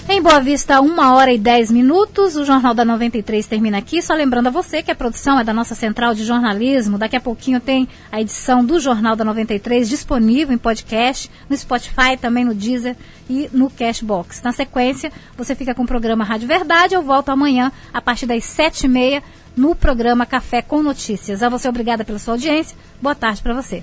Em 0.08 0.20
Boa 0.20 0.40
Vista, 0.40 0.80
1 0.80 0.98
hora 0.98 1.32
e 1.32 1.38
10 1.38 1.70
minutos. 1.70 2.34
O 2.36 2.44
Jornal 2.44 2.74
da 2.74 2.84
93 2.84 3.46
termina 3.46 3.78
aqui. 3.78 4.02
Só 4.02 4.12
lembrando 4.14 4.48
a 4.48 4.50
você 4.50 4.82
que 4.82 4.90
a 4.90 4.94
produção 4.94 5.38
é 5.38 5.44
da 5.44 5.54
nossa 5.54 5.76
central 5.76 6.12
de 6.12 6.24
jornalismo. 6.24 6.98
Daqui 6.98 7.14
a 7.14 7.20
pouquinho 7.20 7.60
tem 7.60 7.88
a 8.10 8.20
edição 8.20 8.64
do 8.64 8.80
Jornal 8.80 9.14
da 9.14 9.24
93 9.24 9.88
disponível 9.88 10.52
em 10.52 10.58
podcast, 10.58 11.30
no 11.48 11.56
Spotify, 11.56 12.16
também 12.20 12.44
no 12.44 12.52
Deezer 12.52 12.96
e 13.30 13.48
no 13.52 13.70
Cashbox. 13.70 14.42
Na 14.42 14.52
sequência, 14.52 15.12
você 15.36 15.54
fica 15.54 15.74
com 15.74 15.84
o 15.84 15.86
programa 15.86 16.24
Rádio 16.24 16.48
Verdade. 16.48 16.94
Eu 16.94 17.02
volto 17.02 17.28
amanhã, 17.28 17.70
a 17.94 18.00
partir 18.00 18.26
das 18.26 18.42
7h30, 18.42 19.22
no 19.56 19.74
programa 19.74 20.26
Café 20.26 20.62
com 20.62 20.82
Notícias. 20.82 21.42
A 21.42 21.48
você, 21.48 21.68
obrigada 21.68 22.04
pela 22.04 22.18
sua 22.18 22.34
audiência. 22.34 22.76
Boa 23.00 23.14
tarde 23.14 23.40
para 23.40 23.54
você. 23.54 23.82